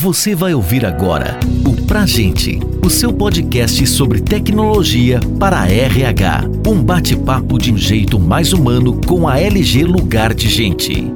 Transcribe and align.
Você 0.00 0.32
vai 0.32 0.54
ouvir 0.54 0.86
agora 0.86 1.40
o 1.66 1.84
Pra 1.84 2.06
Gente, 2.06 2.60
o 2.86 2.88
seu 2.88 3.12
podcast 3.12 3.84
sobre 3.84 4.20
tecnologia 4.20 5.18
para 5.40 5.62
a 5.62 5.68
RH. 5.68 6.42
Um 6.64 6.80
bate-papo 6.84 7.58
de 7.58 7.72
um 7.72 7.76
jeito 7.76 8.16
mais 8.16 8.52
humano 8.52 9.00
com 9.04 9.26
a 9.26 9.40
LG 9.40 9.82
Lugar 9.82 10.34
de 10.34 10.48
Gente. 10.48 11.12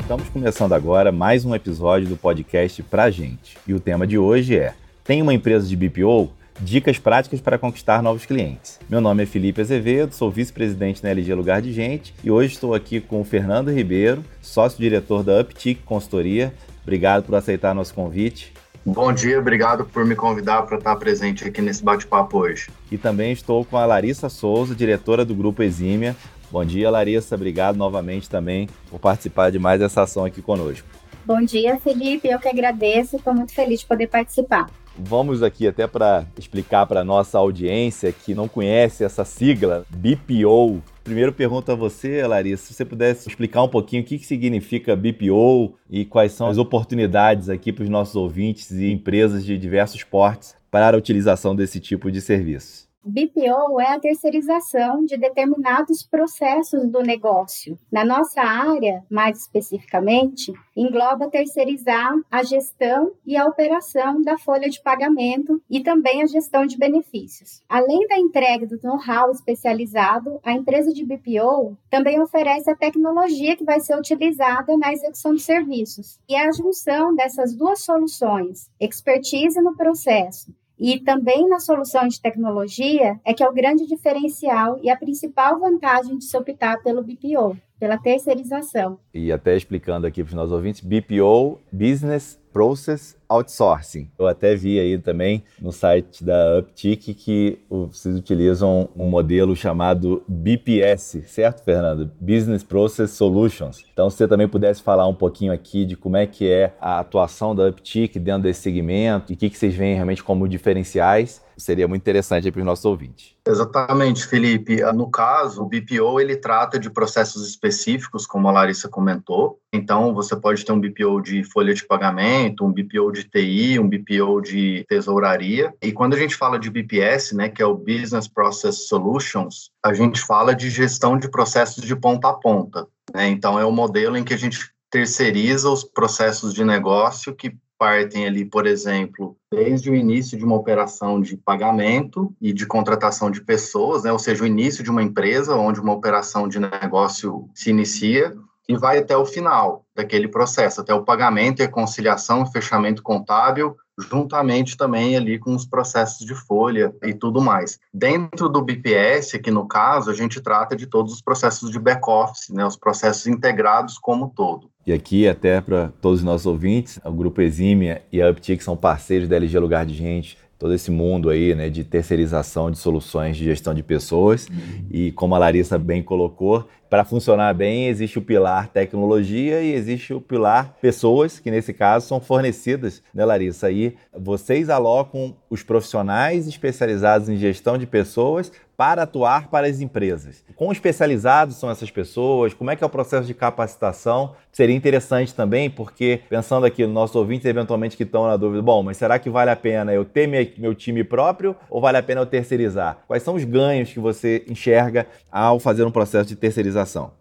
Estamos 0.00 0.28
começando 0.30 0.72
agora 0.72 1.12
mais 1.12 1.44
um 1.44 1.54
episódio 1.54 2.08
do 2.08 2.16
podcast 2.16 2.82
Pra 2.82 3.12
Gente. 3.12 3.56
E 3.64 3.72
o 3.72 3.78
tema 3.78 4.04
de 4.04 4.18
hoje 4.18 4.56
é: 4.56 4.74
Tem 5.04 5.22
uma 5.22 5.32
empresa 5.32 5.68
de 5.68 5.76
BPO? 5.76 6.32
Dicas 6.58 6.98
práticas 6.98 7.40
para 7.40 7.58
conquistar 7.58 8.02
novos 8.02 8.24
clientes. 8.24 8.80
Meu 8.88 8.98
nome 9.00 9.24
é 9.24 9.26
Felipe 9.26 9.60
Azevedo, 9.60 10.14
sou 10.14 10.30
vice-presidente 10.30 11.02
na 11.02 11.10
LG 11.10 11.34
Lugar 11.34 11.60
de 11.60 11.70
Gente 11.70 12.14
e 12.24 12.30
hoje 12.30 12.54
estou 12.54 12.74
aqui 12.74 12.98
com 12.98 13.20
o 13.20 13.24
Fernando 13.24 13.70
Ribeiro, 13.70 14.24
sócio-diretor 14.40 15.22
da 15.22 15.40
Uptic 15.40 15.82
Consultoria. 15.84 16.54
Obrigado 16.82 17.24
por 17.24 17.34
aceitar 17.34 17.74
nosso 17.74 17.92
convite. 17.92 18.54
Bom 18.86 19.12
dia, 19.12 19.38
obrigado 19.38 19.84
por 19.84 20.06
me 20.06 20.14
convidar 20.14 20.62
para 20.62 20.78
estar 20.78 20.96
presente 20.96 21.44
aqui 21.44 21.60
nesse 21.60 21.84
bate-papo 21.84 22.38
hoje. 22.38 22.70
E 22.90 22.96
também 22.96 23.32
estou 23.32 23.62
com 23.62 23.76
a 23.76 23.84
Larissa 23.84 24.30
Souza, 24.30 24.74
diretora 24.74 25.26
do 25.26 25.34
Grupo 25.34 25.62
Exímia. 25.62 26.16
Bom 26.50 26.64
dia, 26.64 26.88
Larissa. 26.88 27.34
Obrigado 27.34 27.76
novamente 27.76 28.30
também 28.30 28.66
por 28.88 28.98
participar 28.98 29.50
de 29.50 29.58
mais 29.58 29.82
essa 29.82 30.02
ação 30.02 30.24
aqui 30.24 30.40
conosco. 30.40 30.88
Bom 31.26 31.42
dia, 31.42 31.78
Felipe. 31.80 32.28
Eu 32.28 32.38
que 32.38 32.48
agradeço. 32.48 33.16
Estou 33.16 33.34
muito 33.34 33.52
feliz 33.52 33.80
de 33.80 33.86
poder 33.86 34.06
participar. 34.06 34.70
Vamos 34.98 35.42
aqui 35.42 35.66
até 35.66 35.86
para 35.86 36.24
explicar 36.38 36.86
para 36.86 37.04
nossa 37.04 37.38
audiência 37.38 38.12
que 38.12 38.34
não 38.34 38.48
conhece 38.48 39.04
essa 39.04 39.24
sigla, 39.26 39.84
BPO. 39.90 40.82
Primeiro 41.04 41.32
pergunto 41.32 41.70
a 41.70 41.74
você, 41.74 42.26
Larissa, 42.26 42.66
se 42.66 42.74
você 42.74 42.84
pudesse 42.84 43.28
explicar 43.28 43.62
um 43.62 43.68
pouquinho 43.68 44.02
o 44.02 44.04
que, 44.06 44.18
que 44.18 44.26
significa 44.26 44.96
BPO 44.96 45.74
e 45.90 46.04
quais 46.04 46.32
são 46.32 46.48
as 46.48 46.56
oportunidades 46.56 47.50
aqui 47.50 47.72
para 47.72 47.84
os 47.84 47.90
nossos 47.90 48.16
ouvintes 48.16 48.70
e 48.70 48.90
empresas 48.90 49.44
de 49.44 49.58
diversos 49.58 50.02
portes 50.02 50.56
para 50.70 50.96
a 50.96 50.98
utilização 50.98 51.54
desse 51.54 51.78
tipo 51.78 52.10
de 52.10 52.20
serviço. 52.20 52.85
BPO 53.06 53.80
é 53.80 53.92
a 53.92 54.00
terceirização 54.00 55.04
de 55.04 55.16
determinados 55.16 56.02
processos 56.02 56.88
do 56.90 57.00
negócio. 57.02 57.78
Na 57.90 58.04
nossa 58.04 58.40
área, 58.42 59.04
mais 59.08 59.42
especificamente, 59.42 60.52
engloba 60.76 61.30
terceirizar 61.30 62.12
a 62.28 62.42
gestão 62.42 63.12
e 63.24 63.36
a 63.36 63.46
operação 63.46 64.20
da 64.22 64.36
folha 64.36 64.68
de 64.68 64.82
pagamento 64.82 65.62
e 65.70 65.80
também 65.80 66.20
a 66.20 66.26
gestão 66.26 66.66
de 66.66 66.76
benefícios. 66.76 67.62
Além 67.68 68.08
da 68.08 68.18
entrega 68.18 68.66
do 68.66 68.80
know-how 68.82 69.30
especializado, 69.30 70.40
a 70.42 70.52
empresa 70.52 70.92
de 70.92 71.04
BPO 71.04 71.76
também 71.88 72.20
oferece 72.20 72.68
a 72.68 72.76
tecnologia 72.76 73.56
que 73.56 73.64
vai 73.64 73.78
ser 73.78 73.96
utilizada 73.96 74.76
na 74.76 74.92
execução 74.92 75.32
de 75.32 75.42
serviços. 75.42 76.18
E 76.28 76.34
a 76.34 76.50
junção 76.50 77.14
dessas 77.14 77.54
duas 77.54 77.84
soluções, 77.84 78.68
expertise 78.80 79.60
no 79.60 79.76
processo 79.76 80.52
e 80.78 81.00
também 81.00 81.48
na 81.48 81.58
solução 81.58 82.06
de 82.06 82.20
tecnologia 82.20 83.18
é 83.24 83.32
que 83.32 83.42
é 83.42 83.48
o 83.48 83.52
grande 83.52 83.86
diferencial 83.86 84.78
e 84.82 84.90
a 84.90 84.96
principal 84.96 85.58
vantagem 85.58 86.18
de 86.18 86.24
se 86.24 86.36
optar 86.36 86.82
pelo 86.82 87.02
BPO, 87.02 87.56
pela 87.78 87.98
terceirização. 87.98 88.98
E 89.12 89.32
até 89.32 89.56
explicando 89.56 90.06
aqui 90.06 90.22
para 90.22 90.30
os 90.30 90.34
nossos 90.34 90.52
ouvintes, 90.52 90.82
BPO, 90.82 91.58
Business 91.72 92.38
Process 92.56 93.14
Outsourcing. 93.28 94.08
Eu 94.18 94.26
até 94.26 94.56
vi 94.56 94.80
aí 94.80 94.96
também 94.96 95.44
no 95.60 95.70
site 95.70 96.24
da 96.24 96.60
Uptick 96.60 97.12
que 97.12 97.58
vocês 97.68 98.16
utilizam 98.16 98.88
um 98.96 99.10
modelo 99.10 99.54
chamado 99.54 100.22
BPS, 100.26 101.22
certo, 101.26 101.62
Fernando? 101.62 102.10
Business 102.18 102.64
Process 102.64 103.10
Solutions. 103.10 103.84
Então, 103.92 104.08
se 104.08 104.16
você 104.16 104.26
também 104.26 104.48
pudesse 104.48 104.82
falar 104.82 105.06
um 105.06 105.14
pouquinho 105.14 105.52
aqui 105.52 105.84
de 105.84 105.98
como 105.98 106.16
é 106.16 106.26
que 106.26 106.50
é 106.50 106.72
a 106.80 106.98
atuação 106.98 107.54
da 107.54 107.68
Uptick 107.68 108.18
dentro 108.18 108.44
desse 108.44 108.62
segmento 108.62 109.30
e 109.30 109.34
o 109.34 109.36
que, 109.36 109.50
que 109.50 109.58
vocês 109.58 109.74
veem 109.74 109.94
realmente 109.94 110.24
como 110.24 110.48
diferenciais 110.48 111.44
seria 111.56 111.88
muito 111.88 112.02
interessante 112.02 112.50
para 112.50 112.60
os 112.60 112.66
nossos 112.66 112.84
ouvintes. 112.84 113.34
Exatamente, 113.46 114.26
Felipe. 114.26 114.80
No 114.92 115.10
caso, 115.10 115.62
o 115.62 115.66
BPO 115.66 116.20
ele 116.20 116.36
trata 116.36 116.78
de 116.78 116.90
processos 116.90 117.48
específicos, 117.48 118.26
como 118.26 118.48
a 118.48 118.52
Larissa 118.52 118.88
comentou. 118.88 119.58
Então, 119.72 120.14
você 120.14 120.36
pode 120.36 120.64
ter 120.64 120.72
um 120.72 120.80
BPO 120.80 121.20
de 121.20 121.44
folha 121.44 121.74
de 121.74 121.86
pagamento, 121.86 122.64
um 122.64 122.72
BPO 122.72 123.12
de 123.12 123.24
TI, 123.24 123.78
um 123.78 123.88
BPO 123.88 124.40
de 124.40 124.84
tesouraria. 124.88 125.72
E 125.82 125.92
quando 125.92 126.14
a 126.14 126.18
gente 126.18 126.34
fala 126.34 126.58
de 126.58 126.70
BPS, 126.70 127.34
né, 127.34 127.48
que 127.48 127.62
é 127.62 127.66
o 127.66 127.76
Business 127.76 128.28
Process 128.28 128.88
Solutions, 128.88 129.70
a 129.84 129.94
gente 129.94 130.20
fala 130.20 130.54
de 130.54 130.68
gestão 130.70 131.18
de 131.18 131.30
processos 131.30 131.84
de 131.84 131.96
ponta 131.96 132.28
a 132.28 132.34
ponta. 132.34 132.86
Né? 133.14 133.28
Então, 133.28 133.58
é 133.58 133.64
o 133.64 133.72
modelo 133.72 134.16
em 134.16 134.24
que 134.24 134.34
a 134.34 134.38
gente 134.38 134.70
terceiriza 134.90 135.68
os 135.68 135.84
processos 135.84 136.54
de 136.54 136.64
negócio 136.64 137.34
que 137.34 137.56
partem 137.78 138.26
ali, 138.26 138.44
por 138.44 138.66
exemplo, 138.66 139.36
desde 139.50 139.90
o 139.90 139.94
início 139.94 140.36
de 140.36 140.44
uma 140.44 140.56
operação 140.56 141.20
de 141.20 141.36
pagamento 141.36 142.34
e 142.40 142.52
de 142.52 142.66
contratação 142.66 143.30
de 143.30 143.40
pessoas, 143.40 144.04
né? 144.04 144.12
ou 144.12 144.18
seja, 144.18 144.44
o 144.44 144.46
início 144.46 144.82
de 144.82 144.90
uma 144.90 145.02
empresa 145.02 145.54
onde 145.54 145.80
uma 145.80 145.92
operação 145.92 146.48
de 146.48 146.58
negócio 146.58 147.48
se 147.54 147.70
inicia 147.70 148.36
e 148.68 148.76
vai 148.76 148.98
até 148.98 149.16
o 149.16 149.24
final 149.24 149.84
daquele 149.94 150.28
processo, 150.28 150.80
até 150.80 150.92
o 150.92 151.04
pagamento 151.04 151.62
e 151.62 151.68
conciliação, 151.68 152.46
fechamento 152.46 153.02
contábil, 153.02 153.76
juntamente 153.98 154.76
também 154.76 155.16
ali 155.16 155.38
com 155.38 155.54
os 155.54 155.64
processos 155.64 156.26
de 156.26 156.34
folha 156.34 156.94
e 157.02 157.14
tudo 157.14 157.40
mais. 157.40 157.78
Dentro 157.94 158.48
do 158.48 158.62
BPS, 158.62 159.36
aqui 159.36 159.50
no 159.50 159.66
caso, 159.66 160.10
a 160.10 160.14
gente 160.14 160.40
trata 160.40 160.76
de 160.76 160.86
todos 160.86 161.12
os 161.12 161.22
processos 161.22 161.70
de 161.70 161.78
back-office, 161.78 162.50
né, 162.50 162.66
os 162.66 162.76
processos 162.76 163.26
integrados 163.26 163.98
como 163.98 164.32
todo. 164.34 164.70
E 164.86 164.92
aqui, 164.92 165.26
até 165.26 165.60
para 165.60 165.88
todos 166.00 166.20
os 166.20 166.24
nossos 166.24 166.46
ouvintes, 166.46 167.00
o 167.04 167.10
Grupo 167.10 167.42
Exímia 167.42 168.02
e 168.12 168.22
a 168.22 168.30
Uptic 168.30 168.62
são 168.62 168.76
parceiros 168.76 169.28
da 169.28 169.34
LG 169.34 169.58
Lugar 169.58 169.84
de 169.84 169.94
Gente, 169.94 170.38
todo 170.56 170.72
esse 170.72 170.92
mundo 170.92 171.28
aí, 171.28 171.56
né, 171.56 171.68
de 171.68 171.82
terceirização 171.82 172.70
de 172.70 172.78
soluções 172.78 173.36
de 173.36 173.44
gestão 173.44 173.74
de 173.74 173.82
pessoas. 173.82 174.46
Uhum. 174.48 174.84
E 174.88 175.10
como 175.10 175.34
a 175.34 175.38
Larissa 175.38 175.76
bem 175.76 176.04
colocou, 176.04 176.68
para 176.88 177.04
funcionar 177.04 177.52
bem, 177.54 177.88
existe 177.88 178.18
o 178.18 178.22
pilar 178.22 178.68
tecnologia 178.68 179.60
e 179.60 179.72
existe 179.72 180.14
o 180.14 180.20
pilar 180.20 180.76
pessoas, 180.80 181.38
que 181.38 181.50
nesse 181.50 181.72
caso 181.72 182.06
são 182.06 182.20
fornecidas, 182.20 183.02
né, 183.12 183.24
Larissa? 183.24 183.66
Aí 183.66 183.96
vocês 184.16 184.68
alocam 184.70 185.36
os 185.50 185.62
profissionais 185.62 186.46
especializados 186.46 187.28
em 187.28 187.36
gestão 187.36 187.76
de 187.76 187.86
pessoas 187.86 188.52
para 188.76 189.04
atuar 189.04 189.48
para 189.48 189.66
as 189.66 189.80
empresas. 189.80 190.44
Quão 190.54 190.70
especializados 190.70 191.56
são 191.56 191.70
essas 191.70 191.90
pessoas? 191.90 192.52
Como 192.52 192.70
é 192.70 192.76
que 192.76 192.84
é 192.84 192.86
o 192.86 192.90
processo 192.90 193.26
de 193.26 193.32
capacitação? 193.32 194.34
Seria 194.52 194.76
interessante 194.76 195.34
também, 195.34 195.70
porque 195.70 196.20
pensando 196.28 196.66
aqui 196.66 196.84
nos 196.84 196.92
nossos 196.92 197.16
ouvintes, 197.16 197.46
eventualmente 197.46 197.96
que 197.96 198.02
estão 198.02 198.26
na 198.26 198.36
dúvida, 198.36 198.60
bom, 198.60 198.82
mas 198.82 198.98
será 198.98 199.18
que 199.18 199.30
vale 199.30 199.50
a 199.50 199.56
pena 199.56 199.94
eu 199.94 200.04
ter 200.04 200.26
meu 200.58 200.74
time 200.74 201.02
próprio 201.02 201.56
ou 201.70 201.80
vale 201.80 201.96
a 201.96 202.02
pena 202.02 202.20
eu 202.20 202.26
terceirizar? 202.26 202.98
Quais 203.06 203.22
são 203.22 203.34
os 203.34 203.44
ganhos 203.44 203.90
que 203.90 203.98
você 203.98 204.44
enxerga 204.46 205.06
ao 205.32 205.58
fazer 205.58 205.84
um 205.84 205.90
processo 205.90 206.28
de 206.28 206.36
terceirização? 206.36 206.75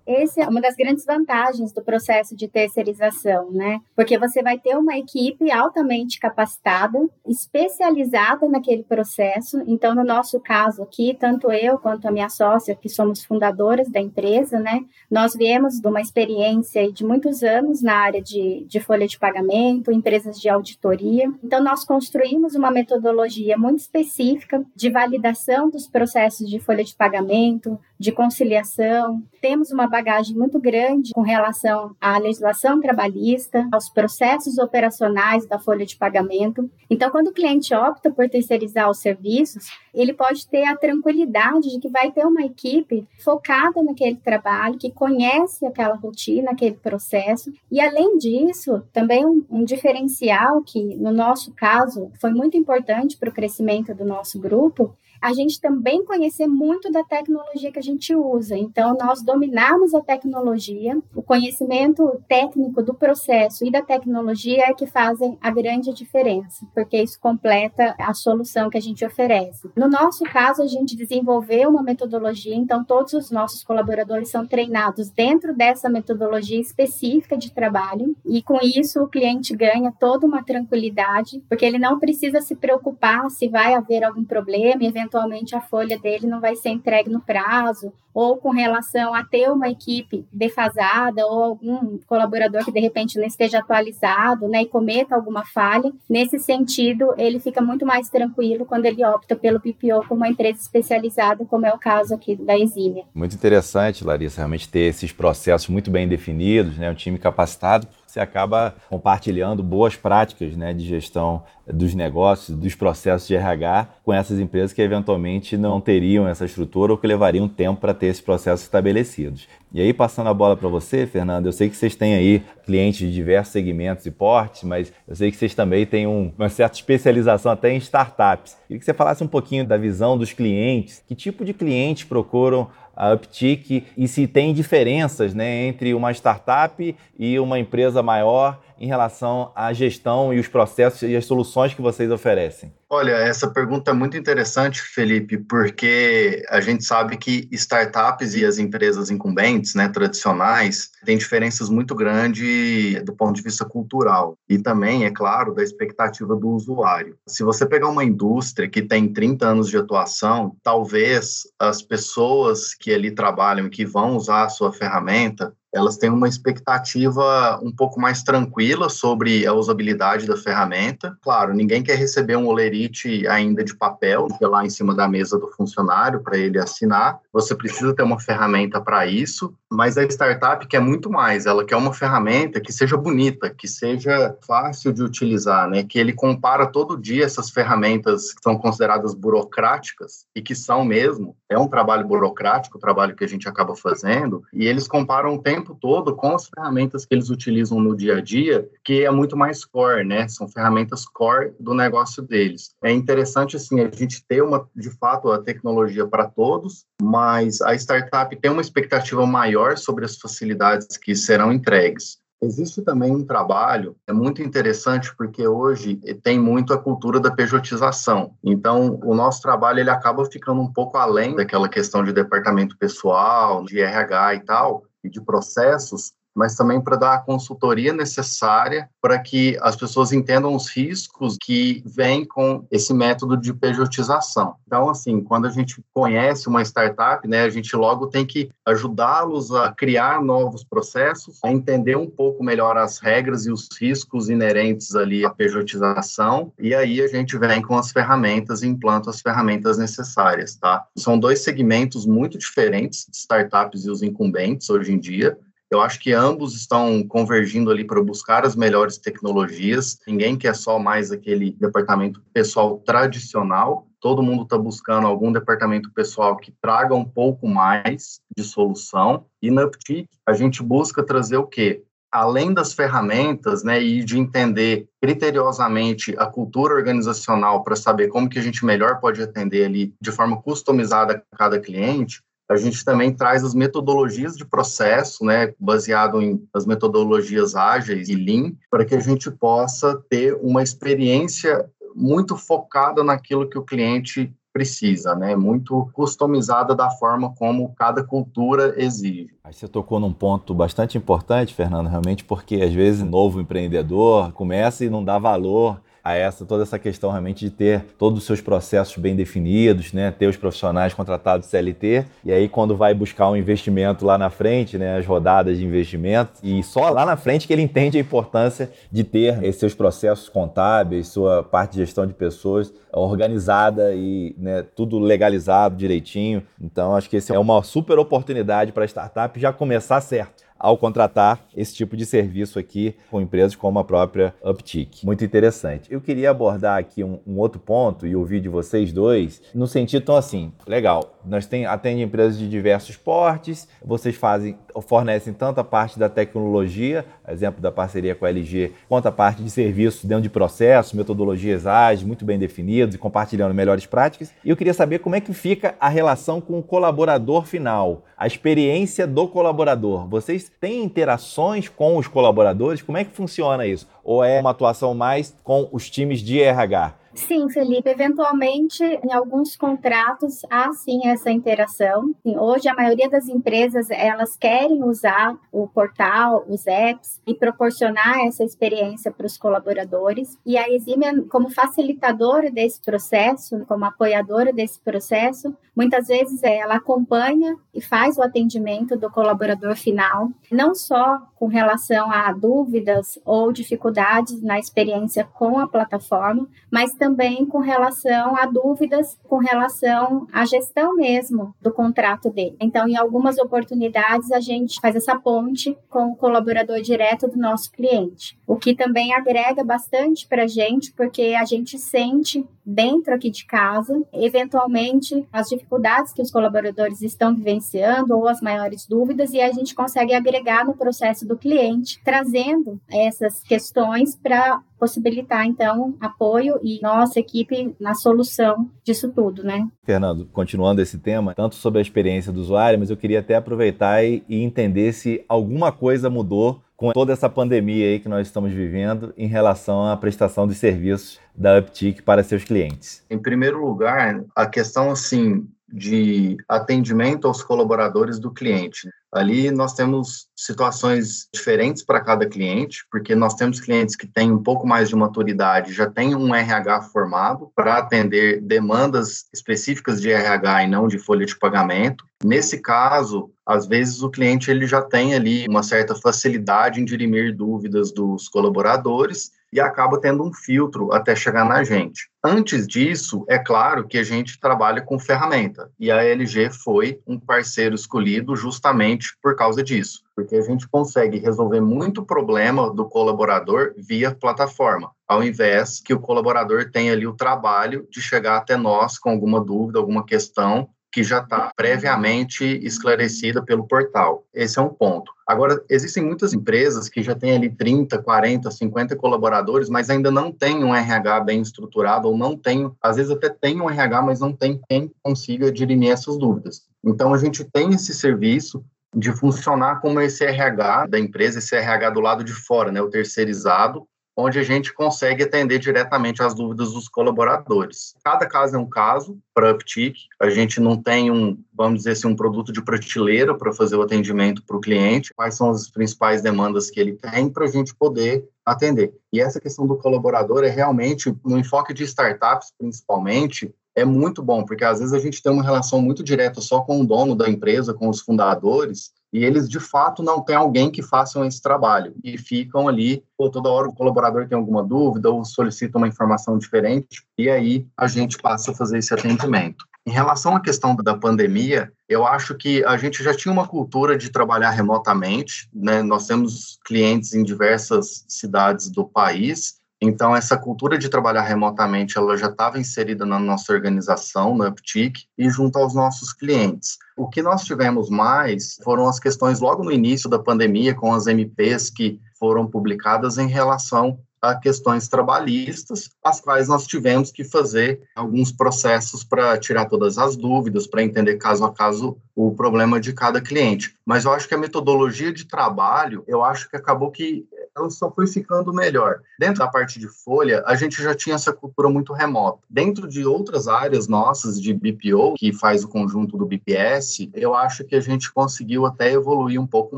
Essa 0.06 0.44
é 0.44 0.48
uma 0.48 0.62
das 0.62 0.76
grandes 0.76 1.04
vantagens 1.04 1.72
do 1.72 1.82
processo 1.82 2.36
de 2.36 2.48
terceirização, 2.48 3.52
né? 3.52 3.80
Porque 3.96 4.18
você 4.20 4.44
vai 4.44 4.60
ter 4.60 4.78
uma 4.78 4.98
equipe 4.98 5.52
altamente 5.52 6.20
capacitada, 6.20 7.00
especializada 7.28 8.48
naquele 8.48 8.84
processo. 8.84 9.62
Então, 9.66 9.96
no 9.96 10.04
nosso 10.04 10.40
caso 10.40 10.84
aqui, 10.84 11.18
tanto 11.20 11.52
eu 11.52 11.80
quanto 11.80 12.08
a 12.08 12.12
minha 12.12 12.30
sócia, 12.30 12.76
que 12.76 12.88
somos 12.88 13.26
fundadoras 13.26 13.90
da 13.90 14.00
empresa, 14.00 14.60
né, 14.60 14.82
nós 15.10 15.34
viemos 15.34 15.80
de 15.80 15.88
uma 15.88 16.02
experiência 16.02 16.92
de 16.92 17.04
muitos 17.04 17.42
anos 17.42 17.82
na 17.82 17.96
área 17.96 18.22
de, 18.22 18.64
de 18.68 18.80
folha 18.80 19.08
de 19.08 19.18
pagamento, 19.18 19.92
empresas 19.92 20.40
de 20.40 20.50
auditoria. 20.50 21.32
Então, 21.44 21.64
nós 21.64 21.84
construímos 21.84 22.54
uma 22.54 22.70
metodologia 22.70 23.58
muito 23.58 23.80
específica 23.80 24.64
de 24.76 24.90
validação 24.90 25.70
dos 25.70 25.88
processos 25.88 26.48
de 26.48 26.60
folha 26.60 26.84
de 26.84 26.96
pagamento, 26.96 27.80
de 28.00 28.12
conciliação. 28.12 29.24
Temos 29.48 29.70
uma 29.70 29.86
bagagem 29.86 30.36
muito 30.36 30.60
grande 30.60 31.12
com 31.14 31.22
relação 31.22 31.96
à 32.02 32.18
legislação 32.18 32.82
trabalhista, 32.82 33.70
aos 33.72 33.88
processos 33.88 34.58
operacionais 34.58 35.46
da 35.46 35.60
folha 35.60 35.86
de 35.86 35.96
pagamento. 35.96 36.68
Então, 36.90 37.12
quando 37.12 37.28
o 37.28 37.32
cliente 37.32 37.72
opta 37.72 38.10
por 38.10 38.28
terceirizar 38.28 38.90
os 38.90 38.98
serviços, 38.98 39.68
ele 39.94 40.14
pode 40.14 40.48
ter 40.48 40.64
a 40.64 40.76
tranquilidade 40.76 41.70
de 41.70 41.80
que 41.80 41.90
vai 41.90 42.12
ter 42.12 42.26
uma 42.26 42.42
equipe 42.42 43.08
focada 43.24 43.84
naquele 43.84 44.16
trabalho, 44.16 44.80
que 44.80 44.90
conhece 44.90 45.64
aquela 45.64 45.94
rotina, 45.94 46.50
aquele 46.50 46.78
processo. 46.78 47.54
E, 47.72 47.80
além 47.80 48.18
disso, 48.18 48.82
também 48.92 49.24
um, 49.24 49.46
um 49.48 49.64
diferencial 49.64 50.64
que, 50.64 50.96
no 50.96 51.12
nosso 51.12 51.54
caso, 51.54 52.12
foi 52.20 52.32
muito 52.32 52.58
importante 52.58 53.16
para 53.16 53.30
o 53.30 53.34
crescimento 53.34 53.94
do 53.94 54.06
nosso 54.06 54.40
grupo 54.40 54.96
a 55.26 55.34
gente 55.34 55.60
também 55.60 56.06
conhecer 56.06 56.46
muito 56.46 56.92
da 56.92 57.04
tecnologia 57.04 57.72
que 57.72 57.80
a 57.80 57.82
gente 57.82 58.14
usa. 58.14 58.56
Então, 58.56 58.96
nós 58.96 59.24
dominarmos 59.24 59.96
a 59.96 60.00
tecnologia, 60.00 60.96
o 61.16 61.24
conhecimento 61.24 62.22
técnico 62.28 62.84
do 62.84 62.94
processo 62.94 63.66
e 63.66 63.72
da 63.72 63.82
tecnologia 63.82 64.66
é 64.68 64.74
que 64.76 64.86
fazem 64.86 65.36
a 65.42 65.50
grande 65.50 65.92
diferença, 65.92 66.68
porque 66.76 67.02
isso 67.02 67.20
completa 67.20 67.96
a 67.98 68.14
solução 68.14 68.70
que 68.70 68.78
a 68.78 68.82
gente 68.82 69.04
oferece. 69.04 69.68
No 69.76 69.90
nosso 69.90 70.24
caso, 70.26 70.62
a 70.62 70.68
gente 70.68 70.96
desenvolveu 70.96 71.72
uma 71.72 71.82
metodologia, 71.82 72.56
então 72.56 72.84
todos 72.84 73.14
os 73.14 73.32
nossos 73.32 73.64
colaboradores 73.64 74.30
são 74.30 74.46
treinados 74.46 75.10
dentro 75.10 75.56
dessa 75.56 75.90
metodologia 75.90 76.62
específica 76.62 77.36
de 77.36 77.52
trabalho, 77.52 78.16
e 78.24 78.44
com 78.44 78.60
isso 78.62 79.02
o 79.02 79.08
cliente 79.08 79.56
ganha 79.56 79.92
toda 80.00 80.28
uma 80.28 80.44
tranquilidade, 80.44 81.42
porque 81.50 81.66
ele 81.66 81.80
não 81.80 81.98
precisa 81.98 82.42
se 82.42 82.56
preocupar 82.56 83.28
se 83.32 83.48
vai 83.48 83.74
haver 83.74 84.04
algum 84.04 84.24
problema 84.24 84.84
e 84.84 84.88
eventualmente 85.16 85.56
a 85.56 85.62
folha 85.62 85.98
dele 85.98 86.28
não 86.28 86.42
vai 86.42 86.56
ser 86.56 86.70
entregue 86.70 87.10
no 87.10 87.22
prazo, 87.22 87.94
ou 88.14 88.38
com 88.38 88.50
relação 88.50 89.14
a 89.14 89.26
ter 89.26 89.50
uma 89.52 89.68
equipe 89.68 90.26
defasada 90.32 91.26
ou 91.26 91.44
algum 91.44 91.98
colaborador 92.08 92.64
que 92.64 92.72
de 92.72 92.80
repente 92.80 93.20
não 93.20 93.26
esteja 93.26 93.60
atualizado, 93.60 94.48
né, 94.48 94.62
e 94.62 94.66
cometa 94.66 95.16
alguma 95.16 95.46
falha. 95.46 95.92
Nesse 96.10 96.40
sentido, 96.40 97.14
ele 97.18 97.40
fica 97.40 97.62
muito 97.62 97.86
mais 97.86 98.10
tranquilo 98.10 98.66
quando 98.66 98.86
ele 98.86 99.06
opta 99.06 99.36
pelo 99.36 99.60
BPO 99.60 100.08
como 100.08 100.22
uma 100.22 100.30
empresa 100.30 100.60
especializada, 100.60 101.46
como 101.46 101.66
é 101.66 101.74
o 101.74 101.78
caso 101.78 102.14
aqui 102.16 102.38
da 102.38 102.58
Exímia. 102.58 103.04
Muito 103.14 103.36
interessante, 103.36 104.06
Larissa, 104.06 104.38
realmente 104.38 104.70
ter 104.70 104.88
esses 104.88 105.12
processos 105.12 105.68
muito 105.68 105.92
bem 105.92 106.08
definidos, 106.08 106.78
né, 106.78 106.90
um 106.90 106.96
time 106.96 107.18
capacitado 107.20 107.86
você 108.16 108.22
acaba 108.22 108.74
compartilhando 108.90 109.62
boas 109.62 109.98
práticas 109.98 110.56
né, 110.56 110.74
de 110.74 110.86
gestão 110.86 111.44
dos 111.68 111.94
negócios, 111.94 112.58
dos 112.58 112.74
processos 112.74 113.28
de 113.28 113.36
RH 113.36 113.90
com 114.06 114.14
essas 114.14 114.40
empresas 114.40 114.72
que 114.72 114.82
eventualmente 114.82 115.58
não 115.58 115.82
teriam 115.82 116.26
essa 116.26 116.46
estrutura 116.46 116.94
ou 116.94 116.98
que 116.98 117.06
levariam 117.06 117.48
tempo 117.48 117.82
para 117.82 117.94
ter 117.94 118.08
esses 118.08 118.22
processos 118.22 118.66
estabelecidos. 118.66 119.48
E 119.76 119.82
aí, 119.82 119.92
passando 119.92 120.30
a 120.30 120.34
bola 120.34 120.56
para 120.56 120.70
você, 120.70 121.06
Fernando, 121.06 121.48
eu 121.48 121.52
sei 121.52 121.70
que 121.70 121.76
vocês 121.76 121.94
têm 121.96 122.16
aí 122.16 122.42
clientes 122.66 123.00
de 123.00 123.12
diversos 123.14 123.52
segmentos 123.52 124.06
e 124.06 124.10
portes, 124.10 124.64
mas 124.64 124.94
eu 125.06 125.14
sei 125.14 125.30
que 125.30 125.36
vocês 125.36 125.54
também 125.54 125.86
têm 125.86 126.08
um, 126.08 126.32
uma 126.38 126.48
certa 126.48 126.78
especialização 126.78 127.52
até 127.52 127.74
em 127.74 127.76
startups. 127.76 128.56
Queria 128.70 128.80
que 128.80 128.86
você 128.86 128.94
falasse 128.94 129.22
um 129.22 129.28
pouquinho 129.28 129.66
da 129.66 129.76
visão 129.76 130.18
dos 130.18 130.32
clientes, 130.32 131.04
que 131.06 131.14
tipo 131.14 131.44
de 131.44 131.54
clientes 131.54 132.06
procuram 132.06 132.70
a 132.96 133.12
Uptick 133.12 133.84
e 133.98 134.08
se 134.08 134.26
tem 134.28 134.54
diferenças 134.54 135.34
né, 135.34 135.68
entre 135.68 135.94
uma 135.94 136.10
startup 136.14 136.96
e 137.20 137.38
uma 137.38 137.60
empresa 137.60 138.02
maior 138.02 138.62
em 138.80 138.88
relação 138.88 139.52
à 139.56 139.72
gestão 139.74 140.34
e 140.34 140.40
os 140.40 140.48
processos 140.48 141.04
e 141.04 141.16
as 141.16 141.26
soluções 141.26 141.74
que 141.74 141.82
vocês 141.82 142.12
oferecem? 142.12 142.74
Olha, 142.88 143.14
essa 143.14 143.50
pergunta 143.50 143.92
é 143.92 143.94
muito 143.94 144.16
interessante, 144.16 144.80
Felipe, 144.82 145.38
porque 145.38 146.46
a 146.50 146.62
gente 146.62 146.84
sabe 146.84 147.18
que 147.18 147.48
startups 147.52 148.36
e 148.36 148.46
as 148.46 148.60
empresas 148.60 149.10
incumbentes, 149.10 149.74
né, 149.74 149.90
tradicionais, 149.90 150.92
têm 151.04 151.18
diferenças 151.18 151.68
muito 151.68 151.96
grandes 151.96 153.04
do 153.04 153.14
ponto 153.14 153.36
de 153.36 153.42
vista 153.42 153.66
cultural 153.66 154.38
e 154.48 154.60
também, 154.60 155.04
é 155.04 155.12
claro, 155.12 155.54
da 155.54 155.64
expectativa 155.64 156.36
do 156.36 156.50
usuário. 156.50 157.18
Se 157.28 157.44
você 157.44 157.66
pegar 157.66 157.90
uma 157.90 158.04
indústria 158.04 158.70
que 158.70 158.84
tem 158.84 159.12
30 159.12 159.48
anos 159.48 159.70
de 159.70 159.78
atuação, 159.78 160.56
talvez 160.62 161.42
as 161.60 161.82
pessoas 161.82 162.74
que 162.76 162.94
ali 162.94 163.12
trabalham 163.12 163.66
e 163.66 163.70
que 163.72 163.86
vão 163.86 164.16
usar 164.16 164.44
a 164.44 164.50
sua 164.50 164.72
ferramenta 164.72 165.54
elas 165.76 165.98
têm 165.98 166.10
uma 166.10 166.30
expectativa 166.30 167.60
um 167.62 167.70
pouco 167.70 168.00
mais 168.00 168.24
tranquila 168.24 168.88
sobre 168.88 169.46
a 169.46 169.54
usabilidade 169.54 170.26
da 170.26 170.38
ferramenta. 170.38 171.18
Claro, 171.22 171.54
ninguém 171.54 171.84
quer 171.84 171.98
receber 171.98 172.38
um 172.38 172.48
olerite 172.48 173.28
ainda 173.28 173.62
de 173.62 173.76
papel 173.76 174.30
lá 174.40 174.66
em 174.66 174.70
cima 174.70 174.96
da 174.96 175.06
mesa 175.06 175.38
do 175.38 175.50
funcionário 175.50 176.22
para 176.22 176.38
ele 176.38 176.58
assinar. 176.58 177.20
Você 177.34 177.54
precisa 177.54 177.94
ter 177.94 178.04
uma 178.04 178.18
ferramenta 178.18 178.80
para 178.80 179.06
isso, 179.06 179.54
mas 179.70 179.98
a 179.98 180.04
startup 180.04 180.66
quer 180.66 180.80
muito 180.80 181.10
mais. 181.10 181.46
Ela 181.46 181.66
quer 181.66 181.76
uma 181.76 181.94
ferramenta 181.94 182.62
que 182.62 182.72
seja 182.72 182.96
bonita, 182.96 183.50
que 183.50 183.68
seja 183.68 184.34
fácil 184.48 184.94
de 184.94 185.04
utilizar, 185.04 185.70
né? 185.70 185.84
Que 185.84 186.00
ele 186.00 186.14
compara 186.14 186.68
todo 186.68 186.98
dia 186.98 187.26
essas 187.26 187.50
ferramentas 187.50 188.32
que 188.32 188.42
são 188.42 188.58
consideradas 188.58 189.14
burocráticas 189.14 190.26
e 190.34 190.42
que 190.42 190.56
são 190.56 190.86
mesmo. 190.86 191.36
É 191.50 191.60
um 191.60 191.68
trabalho 191.68 192.08
burocrático, 192.08 192.78
o 192.78 192.82
trabalho 192.82 193.16
que 193.16 193.26
a 193.26 193.28
gente 193.28 193.50
acaba 193.50 193.76
fazendo, 193.76 194.42
e 194.54 194.66
eles 194.66 194.88
comparam 194.88 195.36
o 195.36 195.42
tempo 195.42 195.65
tempo 195.66 195.76
todo 195.82 196.16
com 196.16 196.36
as 196.36 196.48
ferramentas 196.48 197.06
que 197.06 197.16
eles 197.16 197.30
utilizam 197.30 197.80
no 197.80 197.98
dia 197.98 198.18
a 198.18 198.22
dia, 198.22 198.70
que 198.84 199.04
é 199.04 199.10
muito 199.10 199.36
mais 199.36 199.66
core, 199.66 200.04
né? 200.04 200.28
São 200.28 200.48
ferramentas 200.48 201.06
core 201.06 201.54
do 201.60 201.74
negócio 201.74 202.22
deles. 202.22 202.76
É 202.84 202.92
interessante, 202.92 203.56
assim, 203.56 203.82
a 203.82 203.90
gente 203.90 204.24
ter 204.28 204.44
uma, 204.44 204.68
de 204.76 204.92
fato, 204.92 205.32
a 205.32 205.42
tecnologia 205.42 206.06
para 206.06 206.28
todos, 206.28 206.86
mas 207.02 207.62
a 207.62 207.74
startup 207.74 208.36
tem 208.36 208.52
uma 208.52 208.62
expectativa 208.62 209.26
maior 209.26 209.78
sobre 209.78 210.06
as 210.06 210.18
facilidades 210.18 210.98
que 210.98 211.16
serão 211.16 211.52
entregues. 211.52 212.20
Existe 212.42 212.82
também 212.82 213.12
um 213.12 213.26
trabalho, 213.26 213.96
é 214.06 214.14
muito 214.14 214.42
interessante 214.42 215.16
porque 215.16 215.48
hoje 215.48 215.96
tem 216.22 216.38
muito 216.38 216.74
a 216.74 216.78
cultura 216.78 217.20
da 217.20 217.32
pejotização. 217.32 218.36
Então, 218.44 219.00
o 219.04 219.16
nosso 219.16 219.42
trabalho 219.42 219.80
ele 219.80 219.90
acaba 219.90 220.24
ficando 220.26 220.62
um 220.62 220.72
pouco 220.72 220.98
além 220.98 221.36
daquela 221.36 221.70
questão 221.70 222.04
de 222.04 222.14
departamento 222.14 222.78
pessoal, 222.78 223.64
de 223.64 223.80
RH 223.80 224.36
e 224.36 224.40
tal, 224.42 224.84
e 225.06 225.10
de 225.10 225.22
processos, 225.22 226.14
mas 226.36 226.56
também 226.56 226.82
para 226.82 226.98
dar 226.98 227.14
a 227.14 227.20
consultoria 227.20 227.94
necessária 227.94 228.90
para 229.02 229.18
que 229.20 229.58
as 229.62 229.76
pessoas 229.76 230.12
entendam 230.12 230.54
os 230.54 230.68
riscos 230.70 231.38
que 231.40 231.82
vêm 231.86 232.26
com 232.26 232.66
esse 232.70 232.94
método 232.94 233.38
de 233.38 233.54
pejotização. 233.54 234.56
Então, 234.68 234.90
assim, 234.90 235.22
quando 235.22 235.48
a 235.48 235.50
gente 235.50 235.82
conhece 235.94 236.48
uma 236.48 236.62
startup, 236.62 237.28
né, 237.28 237.44
a 237.44 237.50
gente 237.50 237.76
logo 237.76 238.08
tem 238.08 238.26
que 238.26 238.50
ajudá-los 238.66 239.52
a 239.54 239.72
criar 239.72 240.22
novos 240.22 240.64
processos, 240.64 241.40
a 241.44 241.52
entender 241.52 241.96
um 241.96 242.10
pouco 242.10 242.44
melhor 242.44 242.78
as 242.78 243.00
regras 243.00 243.46
e 243.46 243.52
os 243.52 243.70
riscos 243.80 244.30
inerentes 244.30 244.96
ali 244.96 245.26
à 245.26 245.30
pejotização, 245.30 246.52
e 246.60 246.74
aí 246.74 247.02
a 247.02 247.08
gente 247.08 247.38
vem 247.38 247.62
com 247.62 247.78
as 247.78 247.92
ferramentas 247.92 248.62
e 248.62 248.68
implanta 248.68 249.10
as 249.10 249.22
ferramentas 249.22 249.78
necessárias, 249.78 250.56
tá? 250.56 250.86
São 250.98 251.18
dois 251.18 251.40
segmentos 251.40 252.06
muito 252.06 252.38
diferentes, 252.38 253.08
startups 253.14 253.86
e 253.86 253.90
os 253.90 254.02
incumbentes 254.02 254.70
hoje 254.70 254.92
em 254.92 255.00
dia, 255.00 255.38
eu 255.72 255.82
acho 255.82 256.00
que 256.00 256.14
ambos 256.14 256.56
estão 256.56 257.04
convergindo 257.08 257.72
ali 257.72 257.84
para 257.84 258.02
buscar 258.02 258.46
as 258.46 258.56
melhores 258.56 258.98
tecnologias. 258.98 260.00
Ninguém 260.08 260.38
quer 260.38 260.56
só 260.56 260.78
mais 260.78 261.12
aquele 261.12 261.52
departamento 261.52 262.22
pessoal 262.34 262.78
tradicional. 262.80 263.88
Todo 264.00 264.22
mundo 264.22 264.44
está 264.44 264.58
buscando 264.58 265.08
algum 265.08 265.32
departamento 265.32 265.92
pessoal 265.92 266.38
que 266.38 266.54
traga 266.62 266.94
um 266.94 267.06
pouco 267.06 267.48
mais 267.48 268.20
de 268.38 268.44
solução. 268.44 269.26
E 269.42 269.50
na 269.50 269.66
Uptick, 269.66 270.08
a 270.28 270.34
gente 270.34 270.62
busca 270.62 271.04
trazer 271.04 271.38
o 271.38 271.48
quê? 271.48 271.84
além 272.16 272.54
das 272.54 272.74
ferramentas, 272.74 273.62
né, 273.62 273.82
e 273.82 274.02
de 274.02 274.18
entender 274.18 274.88
criteriosamente 275.02 276.16
a 276.18 276.26
cultura 276.26 276.74
organizacional 276.74 277.62
para 277.62 277.76
saber 277.76 278.08
como 278.08 278.30
que 278.30 278.40
a 278.40 278.42
gente 278.42 278.66
melhor 278.66 279.02
pode 279.02 279.22
atender 279.22 279.66
ali 279.66 279.94
de 280.02 280.12
forma 280.14 280.42
customizada 280.42 281.22
a 281.30 281.38
cada 281.38 281.60
cliente, 281.60 282.24
a 282.50 282.58
gente 282.58 282.86
também 282.86 283.14
traz 283.14 283.44
as 283.44 283.54
metodologias 283.54 284.36
de 284.36 284.46
processo, 284.46 285.26
né, 285.26 285.54
baseado 285.60 286.22
em 286.22 286.42
as 286.54 286.66
metodologias 286.66 287.56
ágeis 287.56 288.10
e 288.10 288.16
Lean, 288.16 288.54
para 288.70 288.86
que 288.86 288.96
a 288.96 289.00
gente 289.00 289.32
possa 289.32 290.00
ter 290.10 290.36
uma 290.42 290.62
experiência 290.62 291.66
muito 291.96 292.36
focada 292.36 293.04
naquilo 293.04 293.50
que 293.50 293.58
o 293.58 293.64
cliente 293.64 294.34
precisa, 294.56 295.14
né? 295.14 295.36
Muito 295.36 295.90
customizada 295.92 296.74
da 296.74 296.90
forma 296.90 297.34
como 297.36 297.74
cada 297.76 298.02
cultura 298.02 298.74
exige. 298.78 299.32
Aí 299.44 299.54
você 299.54 299.68
tocou 299.68 300.00
num 300.00 300.14
ponto 300.14 300.54
bastante 300.54 300.98
importante, 300.98 301.54
Fernando, 301.54 301.88
realmente, 301.88 302.24
porque 302.24 302.62
às 302.62 302.74
vezes 302.74 303.04
novo 303.04 303.42
empreendedor 303.42 304.32
começa 304.32 304.86
e 304.86 304.90
não 304.90 305.04
dá 305.04 305.20
valor 305.20 305.82
a 306.06 306.14
essa 306.14 306.46
toda 306.46 306.62
essa 306.62 306.78
questão 306.78 307.10
realmente 307.10 307.46
de 307.46 307.50
ter 307.50 307.84
todos 307.98 308.20
os 308.20 308.26
seus 308.26 308.40
processos 308.40 308.96
bem 308.98 309.16
definidos, 309.16 309.92
né, 309.92 310.12
ter 310.12 310.28
os 310.28 310.38
profissionais 310.38 310.94
contratados 310.94 311.48
CLT 311.48 312.06
e 312.24 312.32
aí 312.32 312.48
quando 312.48 312.78
vai 312.78 312.94
buscar 312.94 313.28
um 313.28 313.36
investimento 313.36 314.06
lá 314.06 314.16
na 314.16 314.30
frente, 314.30 314.78
né, 314.78 315.00
as 315.00 315.06
rodadas 315.06 315.58
de 315.58 315.66
investimento. 315.66 316.34
E 316.44 316.62
só 316.62 316.92
lá 316.92 317.08
na 317.08 317.18
frente 317.18 317.48
que 317.48 317.54
ele 317.54 317.64
entende 317.64 317.98
a 317.98 318.02
importância 318.02 318.72
de 318.92 319.04
ter 319.04 319.44
esses 319.44 319.60
seus 319.60 319.74
processos 319.74 320.30
contábeis, 320.30 321.08
sua 321.08 321.42
parte 321.42 321.72
de 321.72 321.78
gestão 321.78 322.06
de 322.06 322.14
pessoas 322.14 322.72
organizada 322.94 323.94
e 323.96 324.36
né, 324.38 324.64
tudo 324.76 325.00
legalizado 325.00 325.76
direitinho. 325.76 326.44
Então 326.62 326.96
acho 326.96 327.10
que 327.10 327.18
esse 327.18 327.34
é 327.34 327.40
uma 327.40 327.64
super 327.64 327.98
oportunidade 327.98 328.72
para 328.72 328.84
a 328.84 328.88
startup 328.88 329.40
já 329.40 329.52
começar 329.52 330.00
certo 330.02 330.45
ao 330.66 330.78
contratar 330.80 331.46
esse 331.56 331.76
tipo 331.76 331.96
de 331.96 332.08
serviço 332.08 332.58
aqui 332.58 332.96
com 333.12 333.22
empresas 333.22 333.56
como 333.56 333.78
a 333.78 333.84
própria 333.84 334.34
Uptick. 334.44 335.06
Muito 335.06 335.24
interessante. 335.24 335.94
Eu 335.94 336.02
queria 336.02 336.32
abordar 336.32 336.80
aqui 336.80 337.04
um, 337.04 337.20
um 337.26 337.38
outro 337.38 337.60
ponto 337.60 338.08
e 338.08 338.16
ouvir 338.16 338.42
de 338.42 338.50
vocês 338.50 338.92
dois, 338.92 339.44
no 339.54 339.68
sentido 339.68 340.06
tão 340.06 340.16
assim, 340.16 340.52
legal, 340.68 341.20
nós 341.24 341.46
tem, 341.46 341.68
atende 341.68 342.02
empresas 342.02 342.40
de 342.40 342.50
diversos 342.50 342.98
portes, 342.98 343.68
vocês 343.84 344.16
fazem 344.16 344.58
fornecem 344.82 345.34
tanto 345.34 345.60
a 345.60 345.64
parte 345.64 345.98
da 345.98 346.10
tecnologia, 346.10 347.06
exemplo 347.28 347.62
da 347.62 347.72
parceria 347.72 348.16
com 348.16 348.26
a 348.26 348.30
LG, 348.30 348.72
quanto 348.88 349.08
a 349.08 349.12
parte 349.12 349.42
de 349.42 349.50
serviços 349.50 350.06
dentro 350.06 350.24
de 350.24 350.30
processos, 350.30 350.94
metodologias 350.94 351.66
ágeis, 351.66 352.06
muito 352.06 352.26
bem 352.26 352.38
definidos 352.38 352.96
e 352.96 352.98
compartilhando 352.98 353.54
melhores 353.54 353.86
práticas. 353.86 354.32
E 354.44 354.50
eu 354.50 354.58
queria 354.58 354.74
saber 354.74 355.00
como 355.00 355.16
é 355.16 355.22
que 355.22 355.34
fica 355.34 355.76
a 355.80 355.90
relação 355.90 356.40
com 356.42 356.60
o 356.60 356.64
colaborador 356.64 357.46
final, 357.46 358.04
a 358.18 358.28
experiência 358.28 359.06
do 359.06 359.28
colaborador. 359.28 360.08
Vocês 360.08 360.52
têm 360.60 360.84
interações 360.84 361.70
com 361.70 361.98
os 361.98 362.08
colaboradores? 362.08 362.82
Como 362.82 362.98
é 362.98 363.04
que 363.04 363.12
funciona 363.12 363.66
isso? 363.66 363.88
Ou 364.04 364.24
é 364.24 364.40
uma 364.40 364.52
atuação 364.52 364.94
mais 364.94 365.36
com 365.44 365.68
os 365.72 365.90
times 365.90 366.20
de 366.20 366.42
RH? 366.42 366.94
Sim, 367.16 367.50
Felipe, 367.50 367.90
eventualmente 367.90 368.84
em 368.84 369.14
alguns 369.14 369.56
contratos 369.56 370.42
há 370.50 370.74
sim 370.74 371.08
essa 371.08 371.32
interação. 371.32 372.14
Hoje 372.26 372.68
a 372.68 372.76
maioria 372.76 373.10
das 373.10 373.30
empresas 373.30 373.90
elas 373.90 374.36
querem 374.36 374.84
usar 374.84 375.36
o 375.50 375.66
portal, 375.66 376.46
os 376.48 376.68
apps 376.68 377.22
e 377.26 377.34
proporcionar 377.34 378.20
essa 378.28 378.44
experiência 378.44 379.12
para 379.12 379.26
os 379.26 379.38
colaboradores. 379.38 380.38
E 380.46 380.58
a 380.58 380.70
Eximia, 380.70 381.24
como 381.30 381.50
facilitadora 381.50 382.52
desse 382.52 382.82
processo, 382.82 383.66
como 383.66 383.86
apoiadora 383.86 384.52
desse 384.52 384.80
processo, 384.82 385.56
muitas 385.74 386.08
vezes 386.08 386.44
ela 386.44 386.76
acompanha 386.76 387.56
e 387.74 387.82
faz 387.82 388.18
o 388.18 388.24
atendimento 388.24 388.98
do 388.98 389.10
colaborador 389.10 389.76
final, 389.76 390.30
não 390.52 390.76
só 390.76 391.22
com 391.36 391.48
relação 391.48 392.12
a 392.12 392.32
dúvidas 392.34 393.20
ou 393.24 393.52
dificuldades 393.52 394.42
na 394.42 394.60
experiência 394.60 395.24
com 395.24 395.60
a 395.60 395.68
plataforma, 395.68 396.48
mas 396.70 396.94
também 396.94 397.05
também 397.06 397.46
com 397.46 397.60
relação 397.60 398.36
a 398.36 398.48
dúvidas 398.48 399.16
com 399.30 399.38
relação 399.38 400.26
à 400.34 400.44
gestão 400.44 400.96
mesmo 400.96 401.54
do 401.62 401.72
contrato 401.72 402.32
dele. 402.32 402.56
Então, 402.60 402.88
em 402.88 402.98
algumas 402.98 403.38
oportunidades, 403.38 404.32
a 404.32 404.40
gente 404.40 404.80
faz 404.82 404.96
essa 404.96 405.16
ponte 405.16 405.78
com 405.88 406.08
o 406.08 406.16
colaborador 406.16 406.82
direto 406.82 407.28
do 407.28 407.38
nosso 407.38 407.72
cliente, 407.72 408.40
o 408.48 408.56
que 408.56 408.74
também 408.74 409.14
agrega 409.14 409.64
bastante 409.64 410.28
para 410.28 410.44
a 410.44 410.48
gente, 410.48 410.92
porque 410.94 411.36
a 411.40 411.46
gente 411.46 411.78
sente 411.78 412.44
dentro 412.66 413.14
aqui 413.14 413.30
de 413.30 413.46
casa, 413.46 414.02
eventualmente, 414.12 415.28
as 415.32 415.48
dificuldades 415.48 416.12
que 416.12 416.22
os 416.22 416.32
colaboradores 416.32 417.02
estão 417.02 417.36
vivenciando 417.36 418.18
ou 418.18 418.28
as 418.28 418.42
maiores 418.42 418.88
dúvidas, 418.88 419.32
e 419.34 419.42
a 419.42 419.52
gente 419.52 419.76
consegue 419.76 420.14
agregar 420.14 420.66
no 420.66 420.76
processo 420.76 421.28
do 421.28 421.38
cliente, 421.38 422.02
trazendo 422.04 422.80
essas 422.90 423.42
questões 423.44 424.16
para 424.16 424.62
possibilitar, 424.78 425.46
então, 425.46 425.96
apoio 426.00 426.60
e 426.62 426.80
nossa 426.82 427.20
equipe 427.20 427.76
na 427.80 427.94
solução 427.94 428.70
disso 428.84 429.12
tudo, 429.12 429.44
né? 429.44 429.68
Fernando, 429.84 430.28
continuando 430.34 430.82
esse 430.82 430.98
tema, 430.98 431.34
tanto 431.34 431.56
sobre 431.56 431.80
a 431.80 431.82
experiência 431.82 432.32
do 432.32 432.42
usuário, 432.42 432.78
mas 432.78 432.90
eu 432.90 432.98
queria 432.98 433.20
até 433.20 433.36
aproveitar 433.36 434.04
e, 434.04 434.24
entender 434.30 434.94
se 434.94 435.24
alguma 435.28 435.72
coisa 435.72 436.10
mudou 436.10 436.62
com 436.76 436.92
toda 436.92 437.14
essa 437.14 437.30
pandemia 437.30 437.88
aí 437.88 438.00
que 438.00 438.10
nós 438.10 438.28
estamos 438.28 438.52
vivendo 438.52 439.14
em 439.18 439.28
relação 439.28 439.88
à 439.88 439.96
prestação 439.96 440.48
de 440.48 440.56
serviços 440.56 441.20
da 441.34 441.60
Uptick 441.60 442.02
para 442.02 442.24
seus 442.24 442.44
clientes? 442.44 443.04
Em 443.10 443.18
primeiro 443.18 443.66
lugar, 443.66 444.24
a 444.36 444.46
questão 444.46 444.92
assim 444.92 445.48
de 445.68 446.38
atendimento 446.48 447.28
aos 447.28 447.44
colaboradores 447.44 448.20
do 448.20 448.32
cliente. 448.32 448.88
Ali 449.12 449.50
nós 449.50 449.74
temos 449.74 450.28
situações 450.36 451.28
diferentes 451.34 451.84
para 451.84 452.02
cada 452.02 452.28
cliente, 452.28 452.86
porque 452.92 453.16
nós 453.16 453.34
temos 453.34 453.60
clientes 453.60 453.96
que 453.96 454.08
têm 454.08 454.32
um 454.32 454.42
pouco 454.42 454.68
mais 454.68 454.90
de 454.90 454.96
maturidade, 454.96 455.74
já 455.74 455.90
têm 455.90 456.16
um 456.16 456.34
RH 456.36 456.84
formado 456.84 457.52
para 457.56 457.78
atender 457.78 458.42
demandas 458.42 459.26
específicas 459.34 460.02
de 460.02 460.12
RH 460.12 460.64
e 460.64 460.68
não 460.68 460.88
de 460.88 461.00
folha 461.00 461.26
de 461.26 461.38
pagamento. 461.38 462.06
Nesse 462.24 462.62
caso, 462.62 463.32
às 463.46 463.68
vezes 463.68 464.02
o 464.02 464.10
cliente 464.10 464.50
ele 464.50 464.66
já 464.66 464.82
tem 464.82 465.14
ali 465.14 465.46
uma 465.48 465.62
certa 465.62 465.94
facilidade 465.94 466.82
em 466.82 466.86
dirimir 466.86 467.36
dúvidas 467.36 467.92
dos 467.92 468.28
colaboradores 468.28 469.32
e 469.54 469.60
acaba 469.60 470.02
tendo 470.02 470.22
um 470.22 470.34
filtro 470.34 470.92
até 470.92 471.16
chegar 471.16 471.46
na 471.46 471.64
gente. 471.64 472.10
Antes 472.22 472.68
disso, 472.68 473.24
é 473.30 473.38
claro 473.38 473.88
que 473.88 473.98
a 473.98 474.04
gente 474.04 474.38
trabalha 474.38 474.82
com 474.82 475.00
ferramenta 475.00 475.72
e 475.80 475.90
a 475.90 476.04
LG 476.04 476.50
foi 476.50 477.00
um 477.08 477.18
parceiro 477.18 477.74
escolhido 477.74 478.36
justamente 478.36 479.16
por 479.22 479.34
causa 479.36 479.64
disso, 479.64 480.02
porque 480.14 480.36
a 480.36 480.42
gente 480.42 480.68
consegue 480.68 481.20
resolver 481.20 481.62
muito 481.62 482.04
problema 482.04 482.74
do 482.74 482.84
colaborador 482.90 483.74
via 483.78 484.14
plataforma, 484.14 484.92
ao 485.08 485.24
invés 485.24 485.80
que 485.80 485.94
o 485.94 486.02
colaborador 486.02 486.70
tenha 486.70 486.92
ali 486.92 487.08
o 487.08 487.16
trabalho 487.16 487.88
de 487.90 488.02
chegar 488.02 488.38
até 488.38 488.58
nós 488.58 488.98
com 488.98 489.10
alguma 489.10 489.40
dúvida, 489.40 489.80
alguma 489.80 490.06
questão 490.06 490.68
que 490.96 491.04
já 491.04 491.20
está 491.20 491.52
previamente 491.58 492.46
esclarecida 492.64 493.44
pelo 493.44 493.68
portal. 493.68 494.24
Esse 494.34 494.60
é 494.60 494.62
um 494.62 494.70
ponto. 494.70 495.12
Agora, 495.28 495.62
existem 495.70 496.02
muitas 496.02 496.34
empresas 496.34 496.88
que 496.88 497.04
já 497.04 497.14
têm 497.14 497.36
ali 497.36 497.50
30, 497.50 498.02
40, 498.02 498.50
50 498.50 498.96
colaboradores, 498.96 499.68
mas 499.70 499.90
ainda 499.90 500.10
não 500.10 500.32
tem 500.32 500.64
um 500.64 500.74
RH 500.74 501.20
bem 501.20 501.42
estruturado, 501.42 502.08
ou 502.08 502.18
não 502.18 502.38
tem, 502.38 502.72
às 502.82 502.96
vezes 502.96 503.12
até 503.12 503.28
tem 503.28 503.60
um 503.60 503.70
RH, 503.70 504.02
mas 504.04 504.22
não 504.22 504.32
tem 504.32 504.62
quem 504.70 504.90
consiga 505.04 505.52
dirimir 505.52 505.92
essas 505.92 506.18
dúvidas. 506.18 506.62
Então, 506.82 507.14
a 507.14 507.18
gente 507.18 507.44
tem 507.44 507.74
esse 507.74 507.94
serviço 507.94 508.64
de 508.96 509.12
funcionar 509.12 509.82
como 509.82 510.00
esse 510.00 510.24
RH 510.24 510.88
da 510.88 510.98
empresa, 510.98 511.40
esse 511.40 511.58
RH 511.58 511.90
do 511.90 512.00
lado 512.00 512.24
de 512.24 512.32
fora, 512.32 512.72
né, 512.72 512.82
o 512.82 512.90
terceirizado, 512.90 513.86
onde 514.16 514.40
a 514.40 514.44
gente 514.44 514.74
consegue 514.74 515.24
atender 515.24 515.60
diretamente 515.60 516.24
as 516.24 516.34
dúvidas 516.34 516.72
dos 516.72 516.88
colaboradores. 516.88 517.94
Cada 518.04 518.26
caso 518.26 518.56
é 518.56 518.60
um 518.60 518.70
caso 518.70 519.20
para 519.34 519.50
a 519.50 519.52
Uptick, 519.54 520.00
a 520.20 520.30
gente 520.30 520.60
não 520.62 520.82
tem 520.82 521.12
um, 521.12 521.38
vamos 521.54 521.80
dizer 521.80 521.92
assim, 521.92 522.08
um 522.08 522.16
produto 522.16 522.54
de 522.54 522.62
prateleira 522.62 523.38
para 523.38 523.54
fazer 523.54 523.76
o 523.76 523.82
atendimento 523.82 524.44
para 524.44 524.56
o 524.56 524.62
cliente, 524.62 525.14
quais 525.14 525.36
são 525.36 525.50
as 525.50 525.70
principais 525.70 526.22
demandas 526.22 526.70
que 526.70 526.80
ele 526.80 526.94
tem 526.94 527.30
para 527.30 527.46
a 527.46 527.50
gente 527.50 527.76
poder 527.76 528.26
atender. 528.46 528.94
E 529.12 529.20
essa 529.20 529.42
questão 529.42 529.68
do 529.68 529.78
colaborador 529.78 530.44
é 530.44 530.50
realmente, 530.50 531.14
no 531.26 531.38
enfoque 531.38 531.74
de 531.74 531.84
startups 531.84 532.54
principalmente, 532.58 533.54
é 533.76 533.84
muito 533.84 534.24
bom, 534.24 534.46
porque 534.46 534.64
às 534.64 534.80
vezes 534.80 534.94
a 534.94 535.00
gente 535.00 535.22
tem 535.22 535.32
uma 535.32 535.44
relação 535.44 535.82
muito 535.82 536.02
direta 536.02 536.40
só 536.40 536.62
com 536.62 536.80
o 536.80 536.88
dono 536.88 537.14
da 537.14 537.30
empresa, 537.30 537.74
com 537.74 537.90
os 537.90 538.00
fundadores, 538.00 538.94
e 539.16 539.24
eles 539.24 539.48
de 539.48 539.62
fato 539.62 540.04
não 540.04 540.20
têm 540.20 540.36
alguém 540.36 540.70
que 540.70 540.84
faça 540.84 541.26
esse 541.26 541.42
trabalho 541.42 541.96
e 542.04 542.18
ficam 542.18 542.68
ali, 542.68 543.02
ou 543.18 543.32
toda 543.32 543.48
hora 543.48 543.70
o 543.70 543.74
colaborador 543.74 544.28
tem 544.28 544.38
alguma 544.38 544.62
dúvida 544.62 545.10
ou 545.10 545.24
solicita 545.24 545.78
uma 545.78 545.88
informação 545.88 546.38
diferente, 546.38 547.02
e 547.18 547.30
aí 547.30 547.66
a 547.78 547.88
gente 547.88 548.18
passa 548.18 548.52
a 548.52 548.54
fazer 548.54 548.80
esse 548.80 548.94
atendimento. 548.94 549.64
Em 549.88 549.92
relação 549.92 550.36
à 550.36 550.42
questão 550.42 550.76
da 550.76 550.98
pandemia, 550.98 551.72
eu 551.88 552.06
acho 552.06 552.36
que 552.36 552.62
a 552.66 552.76
gente 552.76 553.02
já 553.02 553.16
tinha 553.16 553.32
uma 553.32 553.48
cultura 553.48 553.98
de 553.98 554.10
trabalhar 554.10 554.50
remotamente, 554.50 555.48
né? 555.54 555.82
Nós 555.82 556.08
temos 556.08 556.60
clientes 556.66 557.14
em 557.14 557.24
diversas 557.24 558.04
cidades 558.10 558.70
do 558.70 558.84
país, 558.84 559.62
então, 559.82 560.16
essa 560.16 560.38
cultura 560.38 560.78
de 560.78 560.90
trabalhar 560.90 561.24
remotamente, 561.24 561.98
ela 561.98 562.18
já 562.18 562.28
estava 562.28 562.60
inserida 562.60 563.06
na 563.06 563.20
nossa 563.20 563.52
organização, 563.52 564.36
na 564.36 564.48
Uptick, 564.48 565.04
e 565.18 565.30
junto 565.30 565.60
aos 565.60 565.76
nossos 565.76 566.14
clientes. 566.14 566.78
O 566.98 567.10
que 567.10 567.22
nós 567.22 567.44
tivemos 567.44 567.90
mais 567.90 568.56
foram 568.64 568.88
as 568.88 569.00
questões 569.00 569.40
logo 569.40 569.64
no 569.64 569.72
início 569.72 570.10
da 570.10 570.18
pandemia, 570.18 570.74
com 570.74 570.94
as 570.94 571.08
MPs 571.08 571.70
que 571.70 572.00
foram 572.18 572.48
publicadas 572.48 573.18
em 573.18 573.28
relação 573.28 574.00
a 574.22 574.36
questões 574.36 574.88
trabalhistas, 574.88 575.90
as 576.04 576.20
quais 576.20 576.48
nós 576.48 576.66
tivemos 576.66 577.12
que 577.12 577.24
fazer 577.24 577.82
alguns 577.96 578.32
processos 578.32 579.04
para 579.04 579.38
tirar 579.38 579.66
todas 579.66 579.98
as 579.98 580.16
dúvidas, 580.16 580.66
para 580.66 580.84
entender 580.84 581.18
caso 581.18 581.46
a 581.46 581.54
caso 581.54 581.98
o 582.16 582.34
problema 582.34 582.80
de 582.80 582.94
cada 582.94 583.22
cliente. 583.22 583.76
Mas 583.86 584.06
eu 584.06 584.12
acho 584.12 584.28
que 584.28 584.34
a 584.34 584.38
metodologia 584.38 585.14
de 585.14 585.26
trabalho, 585.26 586.04
eu 586.08 586.24
acho 586.24 586.50
que 586.50 586.56
acabou 586.56 586.90
que 586.90 587.28
ela 587.56 587.70
só 587.70 587.90
foi 587.90 588.06
ficando 588.06 588.54
melhor. 588.54 589.00
Dentro 589.18 589.40
da 589.40 589.48
parte 589.48 589.80
de 589.80 589.88
folha, 589.88 590.44
a 590.46 590.56
gente 590.56 590.84
já 590.84 590.94
tinha 590.94 591.16
essa 591.16 591.32
cultura 591.32 591.70
muito 591.70 591.94
remota. 591.94 592.40
Dentro 592.50 592.88
de 592.88 593.06
outras 593.06 593.48
áreas 593.48 593.88
nossas 593.88 594.42
de 594.42 594.54
BPO, 594.54 595.16
que 595.18 595.32
faz 595.32 595.64
o 595.64 595.70
conjunto 595.70 596.18
do 596.18 596.26
BPS, 596.26 597.10
eu 597.14 597.34
acho 597.34 597.64
que 597.64 597.76
a 597.76 597.80
gente 597.80 598.12
conseguiu 598.12 598.66
até 598.66 598.92
evoluir 598.92 599.40
um 599.40 599.48
pouco 599.48 599.78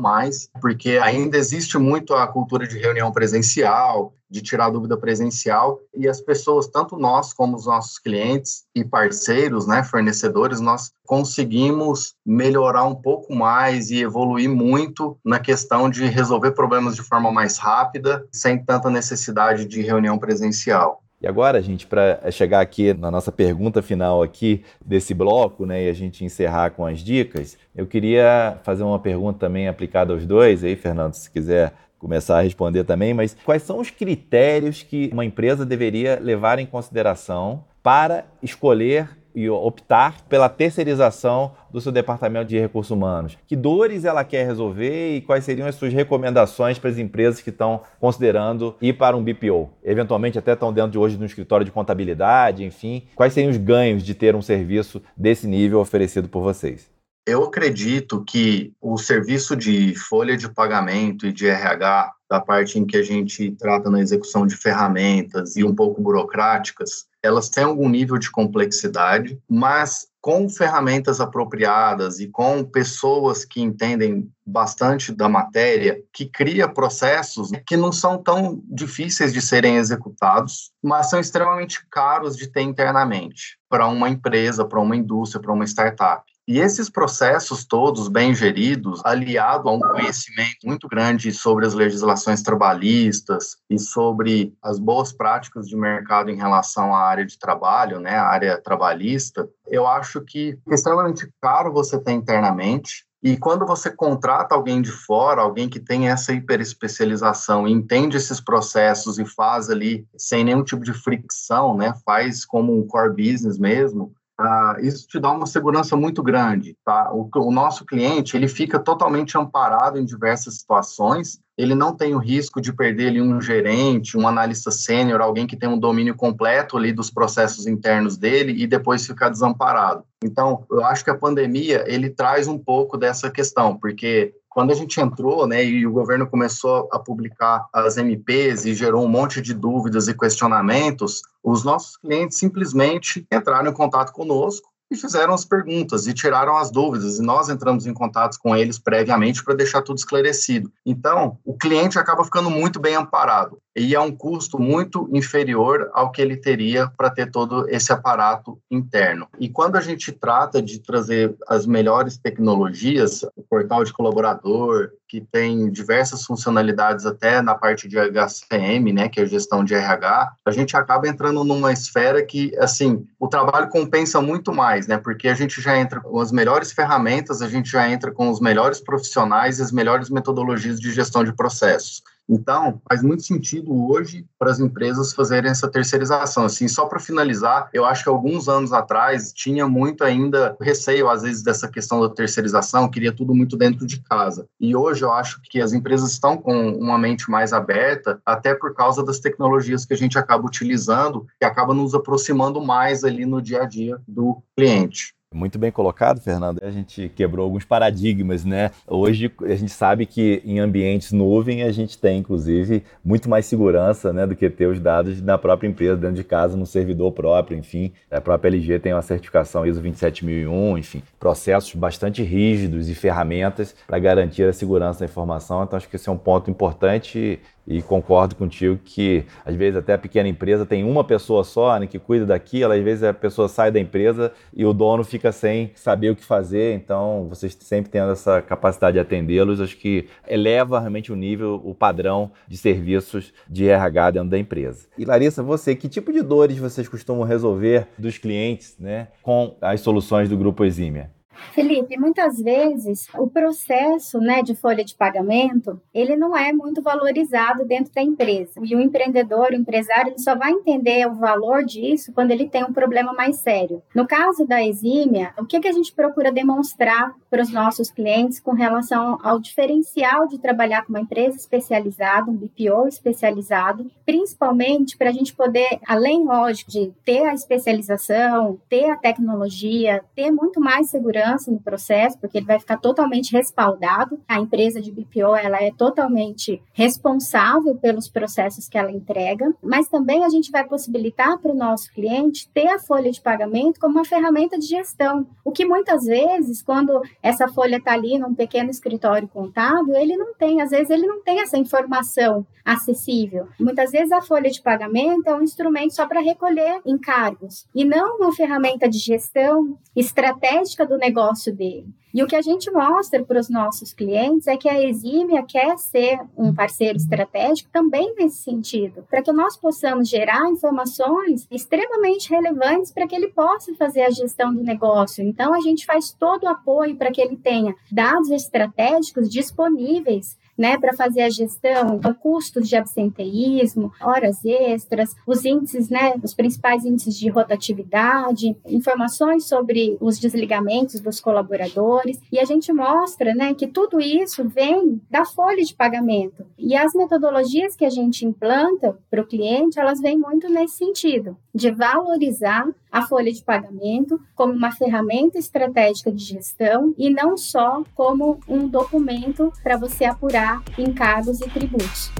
mais, 0.00 0.50
porque 0.60 0.98
ainda 0.98 1.38
existe 1.38 1.78
muito 1.78 2.14
a 2.14 2.26
cultura 2.26 2.66
de 2.66 2.78
reunião 2.78 3.12
presencial, 3.12 4.12
de 4.30 4.42
tirar 4.42 4.70
dúvida 4.70 4.96
presencial 4.96 5.80
e 5.94 6.08
as 6.08 6.20
pessoas, 6.20 6.66
tanto 6.66 6.96
nós 6.96 7.32
como 7.32 7.56
os 7.56 7.66
nossos 7.66 7.98
clientes 7.98 8.64
e 8.74 8.84
parceiros, 8.84 9.66
né, 9.66 9.82
fornecedores, 9.82 10.60
nós 10.60 10.90
conseguimos 11.06 12.14
melhorar 12.24 12.84
um 12.84 12.94
pouco 12.94 13.34
mais 13.34 13.90
e 13.90 14.00
evoluir 14.02 14.48
muito 14.48 15.18
na 15.24 15.38
questão 15.38 15.88
de 15.88 16.04
resolver 16.04 16.52
problemas 16.52 16.94
de 16.94 17.02
forma 17.02 17.32
mais 17.32 17.56
rápida, 17.56 18.26
sem 18.32 18.62
tanta 18.62 18.90
necessidade 18.90 19.64
de 19.64 19.80
reunião 19.82 20.18
presencial. 20.18 21.02
E 21.20 21.26
agora, 21.26 21.60
gente, 21.60 21.84
para 21.84 22.30
chegar 22.30 22.60
aqui 22.60 22.94
na 22.94 23.10
nossa 23.10 23.32
pergunta 23.32 23.82
final 23.82 24.22
aqui 24.22 24.62
desse 24.84 25.12
bloco, 25.12 25.66
né, 25.66 25.84
e 25.84 25.88
a 25.88 25.92
gente 25.92 26.24
encerrar 26.24 26.70
com 26.70 26.86
as 26.86 27.00
dicas, 27.00 27.58
eu 27.74 27.88
queria 27.88 28.58
fazer 28.62 28.84
uma 28.84 29.00
pergunta 29.00 29.40
também 29.40 29.66
aplicada 29.66 30.12
aos 30.12 30.24
dois, 30.24 30.62
aí, 30.62 30.76
Fernando, 30.76 31.14
se 31.14 31.28
quiser 31.28 31.72
começar 31.98 32.38
a 32.38 32.42
responder 32.42 32.84
também, 32.84 33.12
mas 33.12 33.36
quais 33.44 33.64
são 33.64 33.80
os 33.80 33.90
critérios 33.90 34.84
que 34.84 35.10
uma 35.12 35.24
empresa 35.24 35.66
deveria 35.66 36.20
levar 36.22 36.60
em 36.60 36.66
consideração 36.66 37.64
para 37.82 38.24
escolher 38.40 39.17
e 39.38 39.48
optar 39.48 40.22
pela 40.28 40.48
terceirização 40.48 41.52
do 41.70 41.80
seu 41.80 41.92
departamento 41.92 42.48
de 42.48 42.58
recursos 42.58 42.90
humanos? 42.90 43.38
Que 43.46 43.54
dores 43.54 44.04
ela 44.04 44.24
quer 44.24 44.44
resolver 44.44 45.16
e 45.16 45.20
quais 45.20 45.44
seriam 45.44 45.68
as 45.68 45.76
suas 45.76 45.92
recomendações 45.92 46.76
para 46.76 46.90
as 46.90 46.98
empresas 46.98 47.40
que 47.40 47.50
estão 47.50 47.82
considerando 48.00 48.74
ir 48.82 48.94
para 48.94 49.16
um 49.16 49.22
BPO? 49.22 49.70
Eventualmente 49.84 50.38
até 50.38 50.54
estão 50.54 50.72
dentro 50.72 50.90
de 50.90 50.98
hoje 50.98 51.16
de 51.16 51.22
um 51.22 51.26
escritório 51.26 51.64
de 51.64 51.70
contabilidade, 51.70 52.64
enfim. 52.64 53.04
Quais 53.14 53.32
seriam 53.32 53.50
os 53.50 53.56
ganhos 53.56 54.02
de 54.02 54.12
ter 54.12 54.34
um 54.34 54.42
serviço 54.42 55.00
desse 55.16 55.46
nível 55.46 55.78
oferecido 55.78 56.28
por 56.28 56.42
vocês? 56.42 56.90
Eu 57.24 57.44
acredito 57.44 58.24
que 58.24 58.72
o 58.80 58.96
serviço 58.96 59.54
de 59.54 59.94
folha 59.94 60.34
de 60.34 60.48
pagamento 60.48 61.26
e 61.26 61.32
de 61.32 61.46
RH, 61.46 62.12
da 62.28 62.40
parte 62.40 62.78
em 62.78 62.86
que 62.86 62.96
a 62.96 63.02
gente 63.02 63.50
trata 63.52 63.90
na 63.90 64.00
execução 64.00 64.46
de 64.46 64.56
ferramentas 64.56 65.54
e 65.54 65.62
um 65.62 65.74
pouco 65.74 66.00
burocráticas, 66.00 67.07
elas 67.22 67.48
têm 67.48 67.64
algum 67.64 67.88
nível 67.88 68.18
de 68.18 68.30
complexidade, 68.30 69.38
mas 69.48 70.06
com 70.20 70.48
ferramentas 70.48 71.20
apropriadas 71.20 72.20
e 72.20 72.28
com 72.28 72.64
pessoas 72.64 73.44
que 73.44 73.60
entendem 73.60 74.30
bastante 74.44 75.12
da 75.12 75.28
matéria, 75.28 76.02
que 76.12 76.26
cria 76.26 76.68
processos 76.68 77.50
que 77.66 77.76
não 77.76 77.92
são 77.92 78.22
tão 78.22 78.62
difíceis 78.66 79.32
de 79.32 79.40
serem 79.40 79.76
executados, 79.76 80.72
mas 80.82 81.08
são 81.08 81.20
extremamente 81.20 81.86
caros 81.90 82.36
de 82.36 82.46
ter 82.46 82.62
internamente 82.62 83.58
para 83.68 83.86
uma 83.86 84.08
empresa, 84.08 84.64
para 84.64 84.80
uma 84.80 84.96
indústria, 84.96 85.40
para 85.40 85.52
uma 85.52 85.64
startup. 85.64 86.24
E 86.48 86.60
esses 86.60 86.88
processos 86.88 87.66
todos 87.66 88.08
bem 88.08 88.34
geridos, 88.34 89.02
aliado 89.04 89.68
a 89.68 89.72
um 89.72 89.80
conhecimento 89.80 90.60
muito 90.64 90.88
grande 90.88 91.30
sobre 91.30 91.66
as 91.66 91.74
legislações 91.74 92.40
trabalhistas 92.40 93.58
e 93.68 93.78
sobre 93.78 94.54
as 94.62 94.78
boas 94.78 95.12
práticas 95.12 95.68
de 95.68 95.76
mercado 95.76 96.30
em 96.30 96.36
relação 96.36 96.94
à 96.94 97.00
área 97.00 97.26
de 97.26 97.38
trabalho, 97.38 98.00
né, 98.00 98.16
a 98.16 98.26
área 98.26 98.58
trabalhista, 98.58 99.46
eu 99.66 99.86
acho 99.86 100.22
que 100.22 100.58
é 100.70 100.74
extremamente 100.74 101.30
caro 101.38 101.70
você 101.70 102.02
ter 102.02 102.12
internamente. 102.12 103.06
E 103.22 103.36
quando 103.36 103.66
você 103.66 103.90
contrata 103.90 104.54
alguém 104.54 104.80
de 104.80 104.90
fora, 104.90 105.42
alguém 105.42 105.68
que 105.68 105.80
tem 105.80 106.08
essa 106.08 106.32
hiperespecialização, 106.32 107.68
entende 107.68 108.16
esses 108.16 108.40
processos 108.40 109.18
e 109.18 109.26
faz 109.26 109.68
ali 109.68 110.06
sem 110.16 110.44
nenhum 110.44 110.64
tipo 110.64 110.82
de 110.82 110.94
fricção, 110.94 111.76
né, 111.76 111.92
faz 112.06 112.46
como 112.46 112.74
um 112.74 112.86
core 112.86 113.10
business 113.10 113.58
mesmo, 113.58 114.14
ah, 114.40 114.76
isso 114.80 115.08
te 115.08 115.18
dá 115.18 115.32
uma 115.32 115.46
segurança 115.46 115.96
muito 115.96 116.22
grande, 116.22 116.76
tá? 116.84 117.10
O, 117.12 117.28
o, 117.34 117.50
nosso 117.50 117.84
cliente, 117.84 118.36
ele 118.36 118.46
fica 118.46 118.78
totalmente 118.78 119.36
amparado 119.36 119.98
em 119.98 120.04
diversas 120.04 120.58
situações, 120.58 121.40
ele 121.56 121.74
não 121.74 121.92
tem 121.92 122.14
o 122.14 122.18
risco 122.18 122.60
de 122.60 122.72
perder 122.72 123.08
ali 123.08 123.20
um 123.20 123.40
gerente, 123.40 124.16
um 124.16 124.28
analista 124.28 124.70
sênior, 124.70 125.20
alguém 125.20 125.44
que 125.44 125.56
tem 125.56 125.68
um 125.68 125.78
domínio 125.78 126.14
completo 126.14 126.76
ali 126.76 126.92
dos 126.92 127.10
processos 127.10 127.66
internos 127.66 128.16
dele 128.16 128.62
e 128.62 128.64
depois 128.64 129.04
ficar 129.04 129.28
desamparado. 129.28 130.04
Então, 130.22 130.64
eu 130.70 130.84
acho 130.84 131.02
que 131.02 131.10
a 131.10 131.18
pandemia, 131.18 131.84
ele 131.88 132.08
traz 132.08 132.46
um 132.46 132.58
pouco 132.58 132.96
dessa 132.96 133.28
questão, 133.30 133.76
porque 133.76 134.34
quando 134.58 134.72
a 134.72 134.74
gente 134.74 135.00
entrou, 135.00 135.46
né, 135.46 135.64
e 135.64 135.86
o 135.86 135.92
governo 135.92 136.26
começou 136.26 136.88
a 136.90 136.98
publicar 136.98 137.68
as 137.72 137.96
MPs 137.96 138.64
e 138.64 138.74
gerou 138.74 139.04
um 139.04 139.08
monte 139.08 139.40
de 139.40 139.54
dúvidas 139.54 140.08
e 140.08 140.18
questionamentos, 140.18 141.22
os 141.44 141.62
nossos 141.62 141.96
clientes 141.96 142.38
simplesmente 142.38 143.24
entraram 143.32 143.70
em 143.70 143.72
contato 143.72 144.12
conosco 144.12 144.68
e 144.90 144.96
fizeram 144.96 145.32
as 145.32 145.44
perguntas 145.44 146.08
e 146.08 146.12
tiraram 146.12 146.56
as 146.56 146.72
dúvidas, 146.72 147.20
e 147.20 147.22
nós 147.22 147.48
entramos 147.48 147.86
em 147.86 147.94
contato 147.94 148.36
com 148.40 148.56
eles 148.56 148.80
previamente 148.80 149.44
para 149.44 149.54
deixar 149.54 149.80
tudo 149.80 149.98
esclarecido. 149.98 150.72
Então, 150.84 151.38
o 151.44 151.56
cliente 151.56 151.96
acaba 151.96 152.24
ficando 152.24 152.50
muito 152.50 152.80
bem 152.80 152.96
amparado 152.96 153.58
e 153.78 153.94
é 153.94 154.00
um 154.00 154.10
custo 154.10 154.58
muito 154.58 155.08
inferior 155.12 155.90
ao 155.92 156.10
que 156.10 156.20
ele 156.20 156.36
teria 156.36 156.88
para 156.96 157.10
ter 157.10 157.30
todo 157.30 157.68
esse 157.68 157.92
aparato 157.92 158.58
interno. 158.70 159.28
E 159.38 159.48
quando 159.48 159.76
a 159.76 159.80
gente 159.80 160.10
trata 160.10 160.60
de 160.60 160.80
trazer 160.80 161.34
as 161.46 161.64
melhores 161.64 162.18
tecnologias, 162.18 163.22
o 163.36 163.42
portal 163.42 163.84
de 163.84 163.92
colaborador, 163.92 164.90
que 165.08 165.20
tem 165.20 165.70
diversas 165.70 166.24
funcionalidades 166.24 167.06
até 167.06 167.40
na 167.40 167.54
parte 167.54 167.88
de 167.88 167.96
HCM, 167.98 168.92
né, 168.92 169.08
que 169.08 169.20
é 169.20 169.22
a 169.22 169.26
gestão 169.26 169.64
de 169.64 169.74
RH, 169.74 170.32
a 170.44 170.50
gente 170.50 170.76
acaba 170.76 171.08
entrando 171.08 171.42
numa 171.42 171.72
esfera 171.72 172.22
que, 172.22 172.54
assim, 172.58 173.06
o 173.18 173.26
trabalho 173.26 173.68
compensa 173.68 174.20
muito 174.20 174.52
mais, 174.52 174.86
né, 174.86 174.98
porque 174.98 175.28
a 175.28 175.34
gente 175.34 175.62
já 175.62 175.78
entra 175.78 176.00
com 176.00 176.20
as 176.20 176.30
melhores 176.30 176.72
ferramentas, 176.72 177.40
a 177.40 177.48
gente 177.48 177.70
já 177.70 177.88
entra 177.88 178.12
com 178.12 178.28
os 178.28 178.40
melhores 178.40 178.80
profissionais 178.80 179.58
e 179.58 179.62
as 179.62 179.72
melhores 179.72 180.10
metodologias 180.10 180.78
de 180.78 180.92
gestão 180.92 181.24
de 181.24 181.32
processos. 181.32 182.02
Então, 182.28 182.80
faz 182.88 183.02
muito 183.02 183.22
sentido 183.22 183.72
hoje 183.90 184.26
para 184.38 184.50
as 184.50 184.60
empresas 184.60 185.14
fazerem 185.14 185.50
essa 185.50 185.68
terceirização. 185.68 186.44
Assim, 186.44 186.68
só 186.68 186.84
para 186.86 187.00
finalizar, 187.00 187.70
eu 187.72 187.84
acho 187.84 188.02
que 188.02 188.10
alguns 188.10 188.48
anos 188.48 188.72
atrás 188.72 189.32
tinha 189.32 189.66
muito 189.66 190.04
ainda 190.04 190.54
receio, 190.60 191.08
às 191.08 191.22
vezes, 191.22 191.42
dessa 191.42 191.68
questão 191.68 192.00
da 192.00 192.10
terceirização, 192.10 192.90
queria 192.90 193.12
tudo 193.12 193.34
muito 193.34 193.56
dentro 193.56 193.86
de 193.86 194.00
casa. 194.02 194.46
E 194.60 194.76
hoje 194.76 195.02
eu 195.02 195.12
acho 195.12 195.40
que 195.44 195.60
as 195.60 195.72
empresas 195.72 196.12
estão 196.12 196.36
com 196.36 196.72
uma 196.72 196.98
mente 196.98 197.30
mais 197.30 197.52
aberta, 197.52 198.20
até 198.26 198.54
por 198.54 198.74
causa 198.74 199.02
das 199.02 199.18
tecnologias 199.18 199.86
que 199.86 199.94
a 199.94 199.96
gente 199.96 200.18
acaba 200.18 200.46
utilizando, 200.46 201.26
que 201.38 201.46
acaba 201.46 201.72
nos 201.72 201.94
aproximando 201.94 202.60
mais 202.60 203.04
ali 203.04 203.24
no 203.24 203.40
dia 203.40 203.62
a 203.62 203.66
dia 203.66 203.98
do 204.06 204.42
cliente. 204.56 205.17
Muito 205.34 205.58
bem 205.58 205.70
colocado, 205.70 206.22
Fernando. 206.22 206.58
A 206.62 206.70
gente 206.70 207.10
quebrou 207.10 207.44
alguns 207.44 207.62
paradigmas, 207.62 208.46
né? 208.46 208.70
Hoje 208.86 209.30
a 209.42 209.54
gente 209.54 209.70
sabe 209.70 210.06
que 210.06 210.40
em 210.42 210.58
ambientes 210.58 211.12
nuvem 211.12 211.62
a 211.64 211.70
gente 211.70 211.98
tem, 211.98 212.20
inclusive, 212.20 212.82
muito 213.04 213.28
mais 213.28 213.44
segurança, 213.44 214.10
né, 214.10 214.26
do 214.26 214.34
que 214.34 214.48
ter 214.48 214.66
os 214.66 214.80
dados 214.80 215.20
na 215.20 215.36
própria 215.36 215.68
empresa, 215.68 215.98
dentro 215.98 216.16
de 216.16 216.24
casa, 216.24 216.56
no 216.56 216.64
servidor 216.64 217.12
próprio, 217.12 217.58
enfim. 217.58 217.92
A 218.10 218.22
própria 218.22 218.48
LG 218.48 218.78
tem 218.78 218.94
uma 218.94 219.02
certificação 219.02 219.66
ISO 219.66 219.82
27001, 219.82 220.78
enfim, 220.78 221.02
processos 221.20 221.74
bastante 221.74 222.22
rígidos 222.22 222.88
e 222.88 222.94
ferramentas 222.94 223.74
para 223.86 223.98
garantir 223.98 224.44
a 224.44 224.52
segurança 224.54 225.00
da 225.00 225.04
informação. 225.04 225.62
Então 225.62 225.76
acho 225.76 225.90
que 225.90 225.96
esse 225.96 226.08
é 226.08 226.12
um 226.12 226.16
ponto 226.16 226.50
importante 226.50 227.38
e 227.68 227.82
concordo 227.82 228.34
contigo 228.34 228.78
que 228.82 229.24
às 229.44 229.54
vezes 229.54 229.76
até 229.76 229.92
a 229.92 229.98
pequena 229.98 230.28
empresa 230.28 230.64
tem 230.64 230.82
uma 230.82 231.04
pessoa 231.04 231.44
só 231.44 231.78
né, 231.78 231.86
que 231.86 231.98
cuida 231.98 232.24
daquilo, 232.24 232.72
às 232.72 232.82
vezes 232.82 233.04
a 233.04 233.12
pessoa 233.12 233.46
sai 233.46 233.70
da 233.70 233.78
empresa 233.78 234.32
e 234.56 234.64
o 234.64 234.72
dono 234.72 235.04
fica 235.04 235.30
sem 235.30 235.70
saber 235.74 236.10
o 236.10 236.16
que 236.16 236.24
fazer, 236.24 236.74
então 236.74 237.26
vocês 237.28 237.56
sempre 237.60 237.90
tendo 237.90 238.10
essa 238.10 238.40
capacidade 238.40 238.94
de 238.94 239.00
atendê-los, 239.00 239.60
acho 239.60 239.76
que 239.76 240.08
eleva 240.26 240.80
realmente 240.80 241.12
o 241.12 241.16
nível, 241.16 241.60
o 241.62 241.74
padrão 241.74 242.30
de 242.48 242.56
serviços 242.56 243.34
de 243.46 243.68
RH 243.68 244.12
dentro 244.12 244.30
da 244.30 244.38
empresa. 244.38 244.86
E 244.96 245.04
Larissa, 245.04 245.42
você, 245.42 245.76
que 245.76 245.88
tipo 245.88 246.10
de 246.10 246.22
dores 246.22 246.58
vocês 246.58 246.88
costumam 246.88 247.24
resolver 247.24 247.86
dos 247.98 248.16
clientes 248.16 248.76
né, 248.78 249.08
com 249.22 249.54
as 249.60 249.82
soluções 249.82 250.30
do 250.30 250.38
Grupo 250.38 250.64
Exímia? 250.64 251.17
Felipe, 251.52 251.98
muitas 251.98 252.40
vezes 252.40 253.08
o 253.14 253.26
processo 253.28 254.20
né, 254.20 254.42
de 254.42 254.54
folha 254.54 254.84
de 254.84 254.94
pagamento 254.94 255.80
ele 255.92 256.16
não 256.16 256.36
é 256.36 256.52
muito 256.52 256.82
valorizado 256.82 257.64
dentro 257.64 257.92
da 257.92 258.02
empresa. 258.02 258.60
E 258.62 258.74
o 258.74 258.80
empreendedor, 258.80 259.50
o 259.50 259.56
empresário, 259.56 260.12
ele 260.12 260.18
só 260.18 260.36
vai 260.36 260.52
entender 260.52 261.06
o 261.06 261.14
valor 261.14 261.64
disso 261.64 262.12
quando 262.12 262.30
ele 262.30 262.48
tem 262.48 262.64
um 262.64 262.72
problema 262.72 263.12
mais 263.12 263.36
sério. 263.36 263.82
No 263.94 264.06
caso 264.06 264.46
da 264.46 264.62
exímia, 264.64 265.32
o 265.38 265.44
que, 265.44 265.60
que 265.60 265.68
a 265.68 265.72
gente 265.72 265.92
procura 265.92 266.30
demonstrar 266.30 267.14
para 267.30 267.42
os 267.42 267.52
nossos 267.52 267.90
clientes 267.90 268.40
com 268.40 268.52
relação 268.52 269.18
ao 269.22 269.38
diferencial 269.38 270.26
de 270.28 270.38
trabalhar 270.38 270.82
com 270.82 270.92
uma 270.92 271.00
empresa 271.00 271.36
especializada, 271.36 272.30
um 272.30 272.36
BPO 272.36 272.86
especializado, 272.88 273.90
principalmente 274.06 274.96
para 274.96 275.10
a 275.10 275.12
gente 275.12 275.34
poder, 275.34 275.78
além, 275.86 276.24
lógico, 276.24 276.70
de 276.70 276.92
ter 277.04 277.26
a 277.26 277.34
especialização, 277.34 278.58
ter 278.68 278.90
a 278.90 278.96
tecnologia, 278.96 280.02
ter 280.14 280.30
muito 280.30 280.60
mais 280.60 280.88
segurança 280.88 281.27
segurança 281.28 281.50
no 281.50 281.60
processo, 281.60 282.18
porque 282.18 282.38
ele 282.38 282.46
vai 282.46 282.58
ficar 282.58 282.78
totalmente 282.78 283.32
respaldado. 283.32 284.20
A 284.26 284.40
empresa 284.40 284.80
de 284.80 284.90
BPO 284.90 285.36
ela 285.36 285.62
é 285.62 285.70
totalmente 285.70 286.62
responsável 286.72 287.74
pelos 287.76 288.08
processos 288.08 288.68
que 288.68 288.78
ela 288.78 288.90
entrega, 288.90 289.52
mas 289.62 289.88
também 289.88 290.24
a 290.24 290.28
gente 290.28 290.50
vai 290.50 290.64
possibilitar 290.64 291.38
para 291.38 291.52
o 291.52 291.56
nosso 291.56 291.92
cliente 291.92 292.48
ter 292.54 292.68
a 292.68 292.78
folha 292.78 293.10
de 293.10 293.20
pagamento 293.20 293.80
como 293.80 293.96
uma 293.96 294.04
ferramenta 294.04 294.58
de 294.58 294.66
gestão. 294.66 295.26
O 295.44 295.50
que 295.50 295.64
muitas 295.64 296.04
vezes, 296.04 296.62
quando 296.62 297.02
essa 297.22 297.48
folha 297.48 297.76
está 297.76 297.92
ali 297.92 298.18
num 298.18 298.34
pequeno 298.34 298.70
escritório 298.70 299.28
contábil, 299.28 299.94
ele 299.96 300.16
não 300.16 300.34
tem, 300.34 300.60
às 300.60 300.70
vezes 300.70 300.90
ele 300.90 301.06
não 301.06 301.22
tem 301.22 301.40
essa 301.40 301.58
informação 301.58 302.46
acessível. 302.64 303.48
Muitas 303.58 303.90
vezes 303.90 304.12
a 304.12 304.20
folha 304.20 304.50
de 304.50 304.60
pagamento 304.60 305.26
é 305.26 305.34
um 305.34 305.42
instrumento 305.42 305.94
só 305.94 306.06
para 306.06 306.20
recolher 306.20 306.80
encargos 306.84 307.66
e 307.74 307.82
não 307.82 308.18
uma 308.18 308.32
ferramenta 308.34 308.86
de 308.86 308.98
gestão 308.98 309.78
estratégica 309.96 310.86
do 310.86 310.98
negócio 310.98 311.17
negócio 311.18 311.54
dele. 311.54 311.92
E 312.14 312.22
o 312.22 312.26
que 312.26 312.36
a 312.36 312.40
gente 312.40 312.70
mostra 312.70 313.22
para 313.22 313.38
os 313.38 313.50
nossos 313.50 313.92
clientes 313.92 314.46
é 314.46 314.56
que 314.56 314.68
a 314.68 314.82
Exímia 314.82 315.44
quer 315.46 315.76
ser 315.76 316.18
um 316.36 316.54
parceiro 316.54 316.96
estratégico 316.96 317.68
também 317.70 318.14
nesse 318.16 318.38
sentido, 318.38 319.04
para 319.10 319.22
que 319.22 319.30
nós 319.30 319.56
possamos 319.56 320.08
gerar 320.08 320.48
informações 320.48 321.46
extremamente 321.50 322.30
relevantes 322.30 322.90
para 322.92 323.06
que 323.06 323.14
ele 323.14 323.28
possa 323.28 323.74
fazer 323.74 324.02
a 324.02 324.10
gestão 324.10 324.54
do 324.54 324.62
negócio. 324.62 325.22
Então, 325.22 325.52
a 325.52 325.60
gente 325.60 325.84
faz 325.84 326.10
todo 326.10 326.44
o 326.44 326.48
apoio 326.48 326.96
para 326.96 327.12
que 327.12 327.20
ele 327.20 327.36
tenha 327.36 327.74
dados 327.92 328.30
estratégicos 328.30 329.28
disponíveis 329.28 330.36
né, 330.58 330.76
para 330.76 330.92
fazer 330.92 331.22
a 331.22 331.30
gestão, 331.30 331.94
então 331.94 332.12
custos 332.12 332.68
de 332.68 332.74
absenteísmo, 332.74 333.92
horas 334.00 334.44
extras, 334.44 335.14
os 335.26 335.44
índices, 335.44 335.88
né, 335.88 336.14
os 336.22 336.34
principais 336.34 336.84
índices 336.84 337.16
de 337.16 337.28
rotatividade, 337.28 338.56
informações 338.66 339.46
sobre 339.46 339.96
os 340.00 340.18
desligamentos 340.18 341.00
dos 341.00 341.20
colaboradores, 341.20 342.18
e 342.32 342.40
a 342.40 342.44
gente 342.44 342.72
mostra, 342.72 343.34
né, 343.34 343.54
que 343.54 343.68
tudo 343.68 344.00
isso 344.00 344.48
vem 344.48 345.00
da 345.08 345.24
folha 345.24 345.62
de 345.62 345.74
pagamento. 345.74 346.44
E 346.58 346.76
as 346.76 346.92
metodologias 346.92 347.76
que 347.76 347.84
a 347.84 347.90
gente 347.90 348.26
implanta 348.26 348.98
para 349.08 349.22
o 349.22 349.26
cliente, 349.26 349.78
elas 349.78 350.00
vêm 350.00 350.18
muito 350.18 350.48
nesse 350.48 350.76
sentido, 350.76 351.36
de 351.58 351.72
valorizar 351.72 352.68
a 352.90 353.02
folha 353.02 353.32
de 353.32 353.42
pagamento 353.42 354.20
como 354.36 354.52
uma 354.52 354.70
ferramenta 354.70 355.38
estratégica 355.38 356.12
de 356.12 356.22
gestão 356.22 356.94
e 356.96 357.10
não 357.10 357.36
só 357.36 357.82
como 357.96 358.38
um 358.46 358.68
documento 358.68 359.52
para 359.60 359.76
você 359.76 360.04
apurar 360.04 360.62
encargos 360.78 361.40
e 361.40 361.50
tributos. 361.50 362.12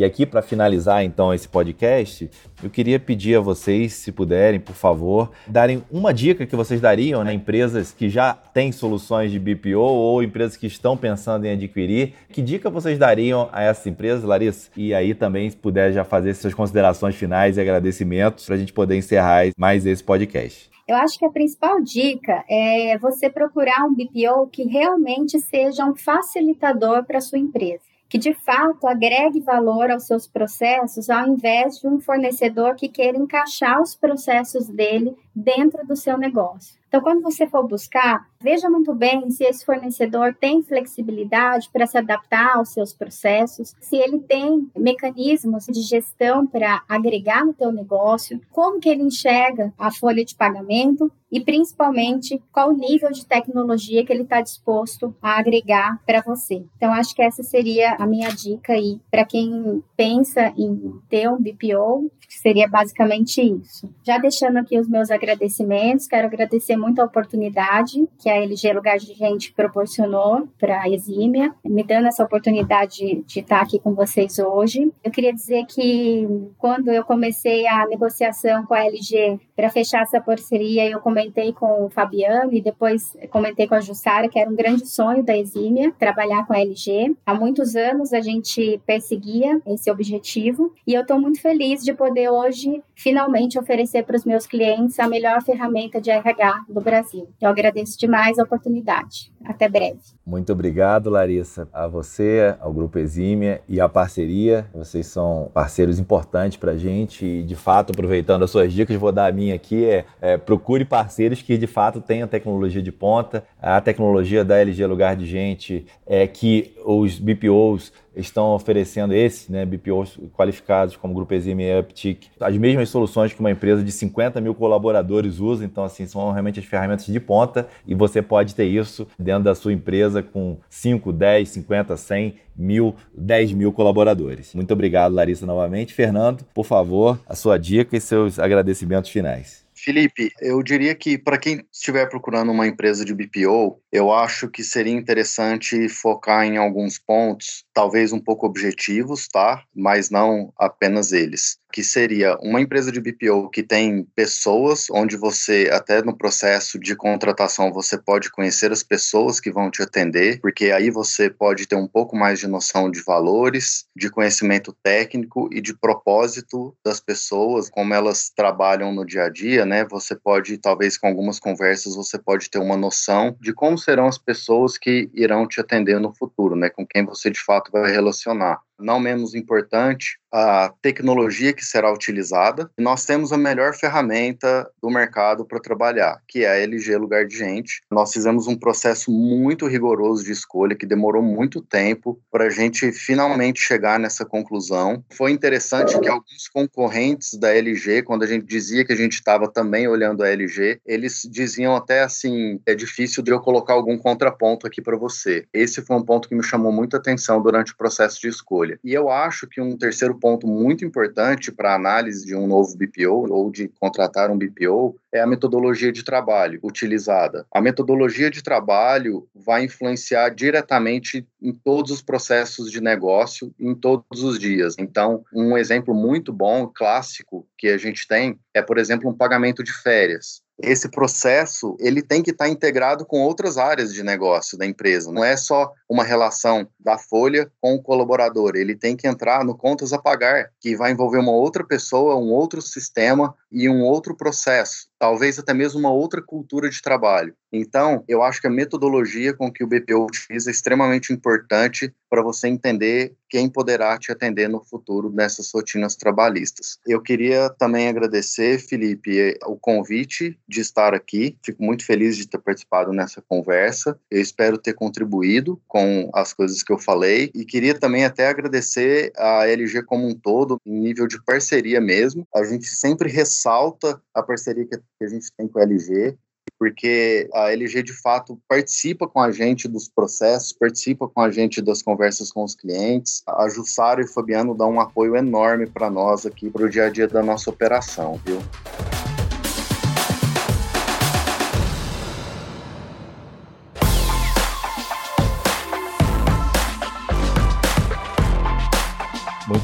E 0.00 0.04
aqui, 0.04 0.24
para 0.24 0.40
finalizar 0.40 1.04
então 1.04 1.34
esse 1.34 1.46
podcast, 1.46 2.30
eu 2.64 2.70
queria 2.70 2.98
pedir 2.98 3.36
a 3.36 3.40
vocês, 3.40 3.92
se 3.92 4.10
puderem, 4.10 4.58
por 4.58 4.74
favor, 4.74 5.30
darem 5.46 5.84
uma 5.90 6.10
dica 6.14 6.46
que 6.46 6.56
vocês 6.56 6.80
dariam, 6.80 7.22
né? 7.22 7.34
Empresas 7.34 7.92
que 7.92 8.08
já 8.08 8.32
têm 8.32 8.72
soluções 8.72 9.30
de 9.30 9.38
BPO 9.38 9.76
ou 9.76 10.22
empresas 10.22 10.56
que 10.56 10.66
estão 10.66 10.96
pensando 10.96 11.44
em 11.44 11.52
adquirir. 11.52 12.14
Que 12.32 12.40
dica 12.40 12.70
vocês 12.70 12.98
dariam 12.98 13.50
a 13.52 13.62
essas 13.62 13.88
empresas, 13.88 14.24
Larissa? 14.24 14.70
E 14.74 14.94
aí 14.94 15.12
também, 15.12 15.50
se 15.50 15.56
puder 15.58 15.92
já 15.92 16.02
fazer 16.02 16.32
suas 16.32 16.54
considerações 16.54 17.14
finais 17.14 17.58
e 17.58 17.60
agradecimentos 17.60 18.46
para 18.46 18.54
a 18.54 18.58
gente 18.58 18.72
poder 18.72 18.96
encerrar 18.96 19.50
mais 19.54 19.84
esse 19.84 20.02
podcast. 20.02 20.70
Eu 20.88 20.96
acho 20.96 21.18
que 21.18 21.26
a 21.26 21.30
principal 21.30 21.78
dica 21.82 22.42
é 22.48 22.96
você 22.96 23.28
procurar 23.28 23.84
um 23.84 23.94
BPO 23.94 24.46
que 24.50 24.62
realmente 24.62 25.38
seja 25.40 25.84
um 25.84 25.94
facilitador 25.94 27.04
para 27.04 27.20
sua 27.20 27.38
empresa 27.38 27.89
que 28.10 28.18
de 28.18 28.34
fato 28.34 28.88
agregue 28.88 29.38
valor 29.38 29.88
aos 29.88 30.02
seus 30.02 30.26
processos, 30.26 31.08
ao 31.08 31.28
invés 31.28 31.78
de 31.78 31.86
um 31.86 32.00
fornecedor 32.00 32.74
que 32.74 32.88
queira 32.88 33.16
encaixar 33.16 33.80
os 33.80 33.94
processos 33.94 34.66
dele 34.66 35.16
dentro 35.32 35.86
do 35.86 35.94
seu 35.94 36.18
negócio. 36.18 36.79
Então, 36.90 37.00
quando 37.00 37.22
você 37.22 37.46
for 37.46 37.68
buscar, 37.68 38.26
veja 38.40 38.68
muito 38.68 38.92
bem 38.92 39.30
se 39.30 39.44
esse 39.44 39.64
fornecedor 39.64 40.34
tem 40.34 40.60
flexibilidade 40.60 41.70
para 41.72 41.86
se 41.86 41.96
adaptar 41.96 42.56
aos 42.56 42.70
seus 42.70 42.92
processos, 42.92 43.76
se 43.80 43.94
ele 43.94 44.18
tem 44.18 44.68
mecanismos 44.76 45.66
de 45.66 45.82
gestão 45.82 46.44
para 46.44 46.82
agregar 46.88 47.46
no 47.46 47.54
teu 47.54 47.70
negócio, 47.70 48.40
como 48.50 48.80
que 48.80 48.88
ele 48.88 49.04
enxerga 49.04 49.72
a 49.78 49.92
folha 49.92 50.24
de 50.24 50.34
pagamento 50.34 51.12
e 51.30 51.40
principalmente 51.40 52.42
qual 52.50 52.70
o 52.70 52.76
nível 52.76 53.12
de 53.12 53.24
tecnologia 53.24 54.04
que 54.04 54.12
ele 54.12 54.22
está 54.22 54.40
disposto 54.40 55.14
a 55.22 55.38
agregar 55.38 56.02
para 56.04 56.20
você. 56.20 56.64
Então, 56.76 56.92
acho 56.92 57.14
que 57.14 57.22
essa 57.22 57.44
seria 57.44 57.94
a 58.00 58.06
minha 58.06 58.30
dica 58.30 58.72
aí 58.72 59.00
para 59.08 59.24
quem 59.24 59.80
pensa 59.96 60.52
em 60.56 60.92
ter 61.08 61.30
um 61.30 61.40
BPO, 61.40 62.10
seria 62.28 62.68
basicamente 62.68 63.40
isso. 63.40 63.92
Já 64.02 64.18
deixando 64.18 64.56
aqui 64.56 64.78
os 64.78 64.88
meus 64.88 65.10
agradecimentos, 65.10 66.06
quero 66.06 66.26
agradecer 66.26 66.76
muito 66.80 67.00
a 67.00 67.04
oportunidade 67.04 68.08
que 68.18 68.28
a 68.28 68.36
LG 68.36 68.72
Lugar 68.72 68.98
de 68.98 69.14
Gente 69.14 69.52
proporcionou 69.52 70.48
para 70.58 70.82
a 70.82 70.88
Exímia, 70.88 71.54
me 71.64 71.84
dando 71.84 72.08
essa 72.08 72.24
oportunidade 72.24 73.22
de 73.26 73.40
estar 73.40 73.60
aqui 73.60 73.78
com 73.78 73.94
vocês 73.94 74.38
hoje. 74.38 74.90
Eu 75.04 75.10
queria 75.10 75.32
dizer 75.32 75.66
que 75.66 76.26
quando 76.58 76.88
eu 76.88 77.04
comecei 77.04 77.66
a 77.66 77.86
negociação 77.86 78.64
com 78.64 78.74
a 78.74 78.84
LG 78.86 79.38
para 79.54 79.70
fechar 79.70 80.02
essa 80.02 80.20
parceria, 80.20 80.88
eu 80.88 81.00
comentei 81.00 81.52
com 81.52 81.84
o 81.84 81.90
Fabiano 81.90 82.52
e 82.52 82.60
depois 82.60 83.16
comentei 83.30 83.66
com 83.68 83.74
a 83.74 83.80
Jussara 83.80 84.28
que 84.28 84.38
era 84.38 84.50
um 84.50 84.56
grande 84.56 84.86
sonho 84.86 85.22
da 85.22 85.36
Exímia 85.36 85.92
trabalhar 85.98 86.46
com 86.46 86.54
a 86.54 86.60
LG. 86.60 87.14
Há 87.26 87.34
muitos 87.34 87.76
anos 87.76 88.12
a 88.12 88.20
gente 88.20 88.80
perseguia 88.86 89.60
esse 89.66 89.90
objetivo 89.90 90.72
e 90.86 90.94
eu 90.94 91.02
estou 91.02 91.20
muito 91.20 91.40
feliz 91.40 91.82
de 91.82 91.92
poder 91.92 92.30
hoje 92.30 92.82
finalmente 92.94 93.58
oferecer 93.58 94.04
para 94.04 94.16
os 94.16 94.24
meus 94.24 94.46
clientes 94.46 94.98
a 94.98 95.08
melhor 95.08 95.42
ferramenta 95.42 96.00
de 96.00 96.10
RH 96.10 96.64
do 96.72 96.80
Brasil. 96.80 97.28
Eu 97.40 97.48
agradeço 97.48 97.98
demais 97.98 98.38
a 98.38 98.42
oportunidade. 98.42 99.32
Até 99.44 99.68
breve. 99.68 99.98
Muito 100.24 100.52
obrigado, 100.52 101.08
Larissa, 101.08 101.66
a 101.72 101.86
você, 101.86 102.54
ao 102.60 102.72
Grupo 102.72 102.98
Exímia 102.98 103.62
e 103.68 103.80
à 103.80 103.88
parceria. 103.88 104.66
Vocês 104.74 105.06
são 105.06 105.50
parceiros 105.54 105.98
importantes 105.98 106.58
para 106.58 106.72
a 106.72 106.76
gente 106.76 107.24
e, 107.24 107.42
de 107.42 107.56
fato, 107.56 107.90
aproveitando 107.90 108.42
as 108.42 108.50
suas 108.50 108.72
dicas, 108.72 108.96
vou 108.96 109.10
dar 109.10 109.26
a 109.26 109.32
minha 109.32 109.54
aqui, 109.54 109.84
é, 109.84 110.04
é, 110.20 110.36
procure 110.36 110.84
parceiros 110.84 111.40
que, 111.40 111.56
de 111.56 111.66
fato, 111.66 112.00
tenham 112.00 112.28
tecnologia 112.28 112.82
de 112.82 112.92
ponta. 112.92 113.42
A 113.60 113.80
tecnologia 113.80 114.44
da 114.44 114.58
LG 114.58 114.86
Lugar 114.86 115.16
de 115.16 115.26
Gente 115.26 115.86
é 116.06 116.26
que 116.26 116.74
os 116.84 117.18
BPOs 117.18 117.92
estão 118.14 118.54
oferecendo 118.54 119.14
esses, 119.14 119.48
né, 119.48 119.64
BPOs 119.64 120.18
qualificados 120.32 120.96
como 120.96 121.14
Grupo 121.14 121.32
Exime 121.34 121.64
e 121.64 121.78
Uptick, 121.78 122.28
as 122.40 122.56
mesmas 122.56 122.88
soluções 122.88 123.32
que 123.32 123.40
uma 123.40 123.50
empresa 123.50 123.82
de 123.82 123.92
50 123.92 124.40
mil 124.40 124.54
colaboradores 124.54 125.38
usa, 125.38 125.64
então 125.64 125.84
assim, 125.84 126.06
são 126.06 126.30
realmente 126.32 126.58
as 126.58 126.66
ferramentas 126.66 127.06
de 127.06 127.20
ponta 127.20 127.68
e 127.86 127.94
você 127.94 128.20
pode 128.20 128.54
ter 128.54 128.64
isso 128.64 129.06
da 129.38 129.54
sua 129.54 129.72
empresa 129.72 130.22
com 130.22 130.58
5, 130.68 131.12
10, 131.12 131.48
50, 131.48 131.96
100 131.96 132.34
mil, 132.56 132.94
10 133.14 133.52
mil 133.52 133.72
colaboradores. 133.72 134.54
Muito 134.54 134.72
obrigado, 134.72 135.14
Larissa, 135.14 135.46
novamente. 135.46 135.94
Fernando, 135.94 136.44
por 136.54 136.64
favor, 136.64 137.20
a 137.26 137.34
sua 137.34 137.58
dica 137.58 137.96
e 137.96 138.00
seus 138.00 138.38
agradecimentos 138.38 139.10
finais. 139.10 139.64
Felipe, 139.82 140.30
eu 140.42 140.62
diria 140.62 140.94
que 140.94 141.16
para 141.16 141.38
quem 141.38 141.64
estiver 141.72 142.06
procurando 142.06 142.52
uma 142.52 142.66
empresa 142.66 143.02
de 143.02 143.14
BPO, 143.14 143.80
eu 143.90 144.12
acho 144.12 144.48
que 144.48 144.62
seria 144.62 144.92
interessante 144.92 145.88
focar 145.88 146.44
em 146.44 146.58
alguns 146.58 146.98
pontos, 146.98 147.64
talvez 147.72 148.12
um 148.12 148.20
pouco 148.20 148.46
objetivos, 148.46 149.28
tá? 149.28 149.64
Mas 149.74 150.10
não 150.10 150.52
apenas 150.58 151.12
eles 151.12 151.60
que 151.72 151.82
seria 151.82 152.36
uma 152.40 152.60
empresa 152.60 152.90
de 152.90 153.00
BPO 153.00 153.48
que 153.50 153.62
tem 153.62 154.04
pessoas, 154.14 154.86
onde 154.90 155.16
você, 155.16 155.70
até 155.72 156.02
no 156.02 156.16
processo 156.16 156.78
de 156.78 156.96
contratação, 156.96 157.72
você 157.72 157.96
pode 157.96 158.30
conhecer 158.30 158.72
as 158.72 158.82
pessoas 158.82 159.40
que 159.40 159.50
vão 159.50 159.70
te 159.70 159.82
atender, 159.82 160.40
porque 160.40 160.70
aí 160.70 160.90
você 160.90 161.30
pode 161.30 161.66
ter 161.66 161.76
um 161.76 161.86
pouco 161.86 162.16
mais 162.16 162.38
de 162.38 162.46
noção 162.46 162.90
de 162.90 163.02
valores, 163.02 163.84
de 163.96 164.10
conhecimento 164.10 164.74
técnico 164.82 165.48
e 165.52 165.60
de 165.60 165.76
propósito 165.76 166.74
das 166.84 167.00
pessoas, 167.00 167.70
como 167.70 167.94
elas 167.94 168.30
trabalham 168.30 168.92
no 168.92 169.04
dia 169.04 169.24
a 169.24 169.28
dia, 169.28 169.64
né? 169.64 169.84
Você 169.90 170.16
pode, 170.16 170.58
talvez 170.58 170.98
com 170.98 171.06
algumas 171.06 171.38
conversas, 171.38 171.94
você 171.94 172.18
pode 172.18 172.50
ter 172.50 172.58
uma 172.58 172.76
noção 172.76 173.36
de 173.40 173.52
como 173.52 173.78
serão 173.78 174.06
as 174.06 174.18
pessoas 174.18 174.76
que 174.76 175.08
irão 175.14 175.46
te 175.46 175.60
atender 175.60 176.00
no 176.00 176.14
futuro, 176.14 176.56
né? 176.56 176.68
Com 176.68 176.86
quem 176.86 177.04
você 177.04 177.30
de 177.30 177.40
fato 177.40 177.59
vai 177.72 177.90
relacionar 177.90 178.60
não 178.80 179.00
menos 179.00 179.34
importante, 179.34 180.18
a 180.32 180.72
tecnologia 180.80 181.52
que 181.52 181.64
será 181.64 181.92
utilizada. 181.92 182.70
Nós 182.78 183.04
temos 183.04 183.32
a 183.32 183.38
melhor 183.38 183.74
ferramenta 183.74 184.68
do 184.80 184.88
mercado 184.88 185.44
para 185.44 185.60
trabalhar, 185.60 186.20
que 186.28 186.44
é 186.44 186.48
a 186.48 186.56
LG 186.56 186.96
Lugar 186.96 187.26
de 187.26 187.36
Gente. 187.36 187.82
Nós 187.90 188.12
fizemos 188.12 188.46
um 188.46 188.56
processo 188.56 189.10
muito 189.10 189.66
rigoroso 189.66 190.24
de 190.24 190.32
escolha, 190.32 190.76
que 190.76 190.86
demorou 190.86 191.22
muito 191.22 191.60
tempo 191.60 192.20
para 192.30 192.44
a 192.44 192.50
gente 192.50 192.92
finalmente 192.92 193.60
chegar 193.60 193.98
nessa 193.98 194.24
conclusão. 194.24 195.04
Foi 195.12 195.32
interessante 195.32 195.98
que 195.98 196.08
alguns 196.08 196.48
concorrentes 196.52 197.34
da 197.34 197.52
LG, 197.54 198.02
quando 198.02 198.22
a 198.22 198.26
gente 198.26 198.46
dizia 198.46 198.84
que 198.84 198.92
a 198.92 198.96
gente 198.96 199.14
estava 199.14 199.50
também 199.50 199.88
olhando 199.88 200.22
a 200.22 200.28
LG, 200.28 200.80
eles 200.86 201.22
diziam 201.28 201.74
até 201.74 202.02
assim: 202.02 202.60
é 202.64 202.74
difícil 202.74 203.22
de 203.22 203.32
eu 203.32 203.40
colocar 203.40 203.74
algum 203.74 203.98
contraponto 203.98 204.66
aqui 204.66 204.80
para 204.80 204.96
você. 204.96 205.44
Esse 205.52 205.82
foi 205.82 205.96
um 205.96 206.04
ponto 206.04 206.28
que 206.28 206.34
me 206.34 206.42
chamou 206.42 206.70
muita 206.70 206.98
atenção 206.98 207.42
durante 207.42 207.72
o 207.72 207.76
processo 207.76 208.20
de 208.20 208.28
escolha 208.28 208.69
escolha. 208.70 208.78
E 208.84 208.94
eu 208.94 209.08
acho 209.08 209.46
que 209.48 209.60
um 209.60 209.76
terceiro 209.76 210.18
ponto 210.18 210.46
muito 210.46 210.84
importante 210.84 211.50
para 211.50 211.72
a 211.72 211.76
análise 211.76 212.24
de 212.24 212.34
um 212.34 212.46
novo 212.46 212.76
BPO 212.76 213.26
ou 213.30 213.50
de 213.50 213.68
contratar 213.80 214.30
um 214.30 214.38
BPO 214.38 214.96
é 215.12 215.20
a 215.20 215.26
metodologia 215.26 215.90
de 215.90 216.04
trabalho 216.04 216.60
utilizada. 216.62 217.46
A 217.52 217.60
metodologia 217.60 218.30
de 218.30 218.42
trabalho 218.42 219.26
vai 219.34 219.64
influenciar 219.64 220.30
diretamente 220.30 221.26
em 221.42 221.52
todos 221.52 221.90
os 221.90 222.02
processos 222.02 222.70
de 222.70 222.80
negócio, 222.80 223.52
em 223.58 223.74
todos 223.74 224.22
os 224.22 224.38
dias. 224.38 224.76
Então, 224.78 225.24
um 225.32 225.56
exemplo 225.56 225.94
muito 225.94 226.32
bom, 226.32 226.66
clássico, 226.66 227.46
que 227.58 227.68
a 227.68 227.78
gente 227.78 228.06
tem 228.06 228.38
é, 228.54 228.62
por 228.62 228.78
exemplo, 228.78 229.10
um 229.10 229.14
pagamento 229.14 229.62
de 229.62 229.72
férias 229.72 230.42
esse 230.62 230.88
processo 230.88 231.76
ele 231.80 232.02
tem 232.02 232.22
que 232.22 232.30
estar 232.30 232.44
tá 232.44 232.50
integrado 232.50 233.04
com 233.06 233.20
outras 233.22 233.56
áreas 233.56 233.92
de 233.92 234.02
negócio 234.02 234.58
da 234.58 234.66
empresa. 234.66 235.12
Não 235.12 235.24
é 235.24 235.36
só 235.36 235.72
uma 235.88 236.04
relação 236.04 236.68
da 236.78 236.98
folha 236.98 237.50
com 237.60 237.74
o 237.74 237.82
colaborador. 237.82 238.56
Ele 238.56 238.76
tem 238.76 238.96
que 238.96 239.08
entrar 239.08 239.44
no 239.44 239.56
contas 239.56 239.92
a 239.92 239.98
pagar, 239.98 240.50
que 240.60 240.76
vai 240.76 240.92
envolver 240.92 241.18
uma 241.18 241.32
outra 241.32 241.64
pessoa, 241.64 242.16
um 242.16 242.30
outro 242.30 242.60
sistema 242.60 243.34
e 243.50 243.68
um 243.68 243.82
outro 243.82 244.16
processo. 244.16 244.89
Talvez 245.00 245.38
até 245.38 245.54
mesmo 245.54 245.80
uma 245.80 245.90
outra 245.90 246.20
cultura 246.20 246.68
de 246.68 246.82
trabalho. 246.82 247.34
Então, 247.50 248.04
eu 248.06 248.22
acho 248.22 248.40
que 248.40 248.46
a 248.46 248.50
metodologia 248.50 249.32
com 249.32 249.50
que 249.50 249.64
o 249.64 249.66
BPO 249.66 250.04
utiliza 250.04 250.50
é 250.50 250.52
extremamente 250.52 251.10
importante 251.12 251.92
para 252.08 252.22
você 252.22 252.48
entender 252.48 253.14
quem 253.28 253.48
poderá 253.48 253.96
te 253.96 254.12
atender 254.12 254.48
no 254.48 254.62
futuro 254.62 255.10
nessas 255.10 255.50
rotinas 255.52 255.96
trabalhistas. 255.96 256.78
Eu 256.86 257.00
queria 257.00 257.48
também 257.48 257.88
agradecer, 257.88 258.58
Felipe, 258.58 259.38
o 259.46 259.56
convite 259.56 260.38
de 260.48 260.60
estar 260.60 260.92
aqui. 260.92 261.36
Fico 261.42 261.62
muito 261.62 261.84
feliz 261.84 262.16
de 262.16 262.28
ter 262.28 262.38
participado 262.38 262.92
nessa 262.92 263.22
conversa. 263.22 263.98
Eu 264.10 264.20
espero 264.20 264.58
ter 264.58 264.74
contribuído 264.74 265.60
com 265.66 266.10
as 266.12 266.32
coisas 266.32 266.62
que 266.62 266.72
eu 266.72 266.78
falei 266.78 267.30
e 267.34 267.44
queria 267.44 267.74
também 267.74 268.04
até 268.04 268.28
agradecer 268.28 269.12
a 269.16 269.46
LG 269.46 269.82
como 269.84 270.08
um 270.08 270.14
todo, 270.14 270.60
em 270.66 270.78
nível 270.78 271.06
de 271.06 271.22
parceria 271.24 271.80
mesmo. 271.80 272.26
A 272.34 272.44
gente 272.44 272.66
sempre 272.66 273.08
ressalta 273.08 274.00
a 274.12 274.22
parceria 274.22 274.66
que 274.66 274.80
a 275.04 275.08
gente 275.08 275.30
tem 275.36 275.48
com 275.48 275.58
a 275.58 275.62
LG 275.62 276.16
porque 276.60 277.26
a 277.32 277.50
LG 277.52 277.82
de 277.82 277.92
fato 277.94 278.38
participa 278.46 279.08
com 279.08 279.18
a 279.18 279.32
gente 279.32 279.66
dos 279.66 279.88
processos, 279.88 280.52
participa 280.52 281.08
com 281.08 281.22
a 281.22 281.30
gente 281.30 281.62
das 281.62 281.82
conversas 281.82 282.30
com 282.30 282.44
os 282.44 282.54
clientes. 282.54 283.22
A 283.26 283.48
Jussara 283.48 284.02
e 284.02 284.04
o 284.04 284.08
Fabiano 284.08 284.54
dão 284.54 284.72
um 284.72 284.80
apoio 284.80 285.16
enorme 285.16 285.66
para 285.66 285.90
nós 285.90 286.26
aqui 286.26 286.50
para 286.50 286.66
o 286.66 286.68
dia 286.68 286.84
a 286.84 286.90
dia 286.90 287.08
da 287.08 287.22
nossa 287.22 287.48
operação, 287.48 288.20
viu? 288.26 288.38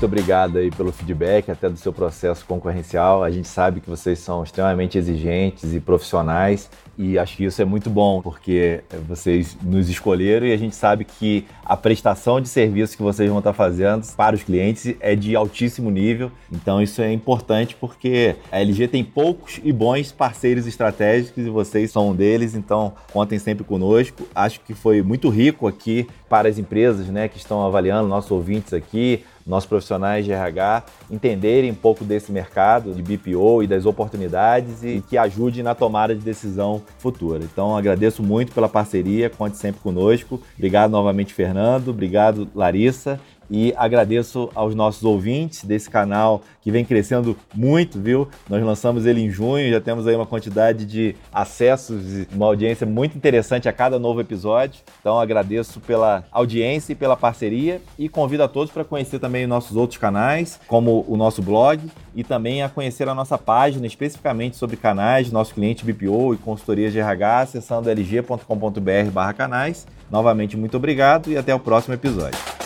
Obrigado 0.07 0.59
aí 0.59 0.71
pelo 0.71 0.91
feedback, 0.91 1.51
até 1.51 1.69
do 1.69 1.77
seu 1.77 1.93
processo 1.93 2.47
concorrencial. 2.47 3.23
A 3.23 3.31
gente 3.31 3.49
sabe 3.49 3.81
que 3.81 3.91
vocês 3.91 4.19
são 4.19 4.43
extremamente 4.43 4.97
exigentes 4.97 5.75
e 5.75 5.81
profissionais 5.81 6.71
e 6.99 7.19
acho 7.19 7.37
que 7.37 7.45
isso 7.45 7.61
é 7.61 7.65
muito 7.65 7.91
bom, 7.91 8.23
porque 8.23 8.83
vocês 9.07 9.57
nos 9.63 9.91
escolheram 9.91 10.47
e 10.47 10.53
a 10.53 10.57
gente 10.57 10.75
sabe 10.75 11.05
que 11.05 11.45
a 11.65 11.77
prestação 11.77 12.41
de 12.41 12.49
serviço 12.49 12.97
que 12.97 13.03
vocês 13.03 13.29
vão 13.29 13.39
estar 13.39 13.53
fazendo 13.53 14.07
para 14.17 14.35
os 14.35 14.43
clientes 14.43 14.95
é 15.01 15.15
de 15.15 15.37
altíssimo 15.37 15.91
nível. 15.91 16.31
Então 16.51 16.81
isso 16.81 17.03
é 17.03 17.13
importante 17.13 17.77
porque 17.79 18.37
a 18.51 18.61
LG 18.61 18.89
tem 18.89 19.05
poucos 19.05 19.61
e 19.63 19.73
bons 19.73 20.11
parceiros 20.11 20.67
estratégicos 20.67 21.45
e 21.45 21.51
vocês 21.51 21.91
são 21.91 22.11
um 22.11 22.15
deles, 22.15 22.55
então 22.55 22.95
contem 23.13 23.39
sempre 23.39 23.65
conosco. 23.65 24.27
Acho 24.35 24.61
que 24.61 24.73
foi 24.73 25.03
muito 25.03 25.29
rico 25.29 25.67
aqui 25.67 26.07
para 26.29 26.49
as 26.49 26.59
empresas 26.59 27.09
né, 27.09 27.29
que 27.29 27.37
estão 27.37 27.65
avaliando, 27.65 28.09
nossos 28.09 28.31
ouvintes 28.31 28.73
aqui, 28.73 29.23
nossos 29.47 29.69
profissionais 29.69 30.25
de 30.25 30.33
RH 30.33 30.85
entenderem 31.11 31.71
um 31.71 31.75
pouco 31.75 32.05
desse 32.05 32.33
mercado 32.33 32.93
de 32.93 33.03
BPO 33.03 33.63
e 33.63 33.67
das 33.67 33.87
oportunidades 33.87 34.83
e 34.83 35.03
que 35.09 35.17
ajude 35.17 35.63
na 35.63 35.75
tomada 35.75 36.15
de 36.15 36.21
decisão 36.21 36.83
futura. 36.99 37.45
Então 37.45 37.77
agradeço 37.77 38.23
muito 38.23 38.53
pela 38.53 38.69
parceria, 38.69 39.31
conte 39.31 39.57
sempre 39.57 39.81
conosco. 39.81 40.41
Obrigado 40.57 40.91
novamente, 40.91 41.33
Fernando. 41.33 41.89
Obrigado, 41.89 42.49
Larissa 42.55 43.21
e 43.51 43.73
agradeço 43.77 44.51
aos 44.55 44.75
nossos 44.75 45.05
ouvintes 45.05 45.65
desse 45.65 45.89
canal 45.89 46.43
que 46.63 46.71
vem 46.71 46.85
crescendo 46.85 47.37
muito, 47.55 48.01
viu? 48.01 48.29
Nós 48.49 48.63
lançamos 48.63 49.07
ele 49.07 49.21
em 49.21 49.31
junho, 49.31 49.71
já 49.71 49.81
temos 49.81 50.07
aí 50.07 50.15
uma 50.17 50.27
quantidade 50.27 50.85
de 50.85 51.15
acessos 51.33 52.13
e 52.13 52.29
uma 52.33 52.47
audiência 52.47 52.87
muito 52.87 53.17
interessante 53.17 53.69
a 53.69 53.73
cada 53.73 53.99
novo 53.99 54.21
episódio. 54.21 54.81
Então 55.01 55.19
agradeço 55.19 55.81
pela 55.81 56.25
audiência 56.31 56.93
e 56.93 56.97
pela 56.97 57.17
parceria 57.17 57.81
e 57.99 58.09
convido 58.09 58.43
a 58.43 58.49
todos 58.49 58.73
para 58.73 58.85
conhecer 58.85 59.19
também 59.19 59.47
nossos 59.47 59.77
outros 59.77 59.99
canais, 59.99 60.61
como 60.67 61.05
o 61.09 61.17
nosso 61.17 61.41
blog 61.43 61.81
e 62.15 62.25
também 62.25 62.63
a 62.63 62.69
conhecer 62.69 63.09
a 63.09 63.15
nossa 63.15 63.39
página 63.39 63.87
especificamente 63.87 64.57
sobre 64.57 64.77
canais, 64.77 65.31
nosso 65.31 65.55
cliente 65.55 65.85
BPO 65.85 66.35
e 66.35 66.39
consultoria 66.39 66.91
de 66.91 66.99
RH, 66.99 67.41
acessando 67.41 67.89
lg.com.br/canais. 67.91 69.87
Novamente 70.11 70.57
muito 70.57 70.77
obrigado 70.77 71.31
e 71.31 71.37
até 71.37 71.55
o 71.55 71.61
próximo 71.61 71.95
episódio. 71.95 72.66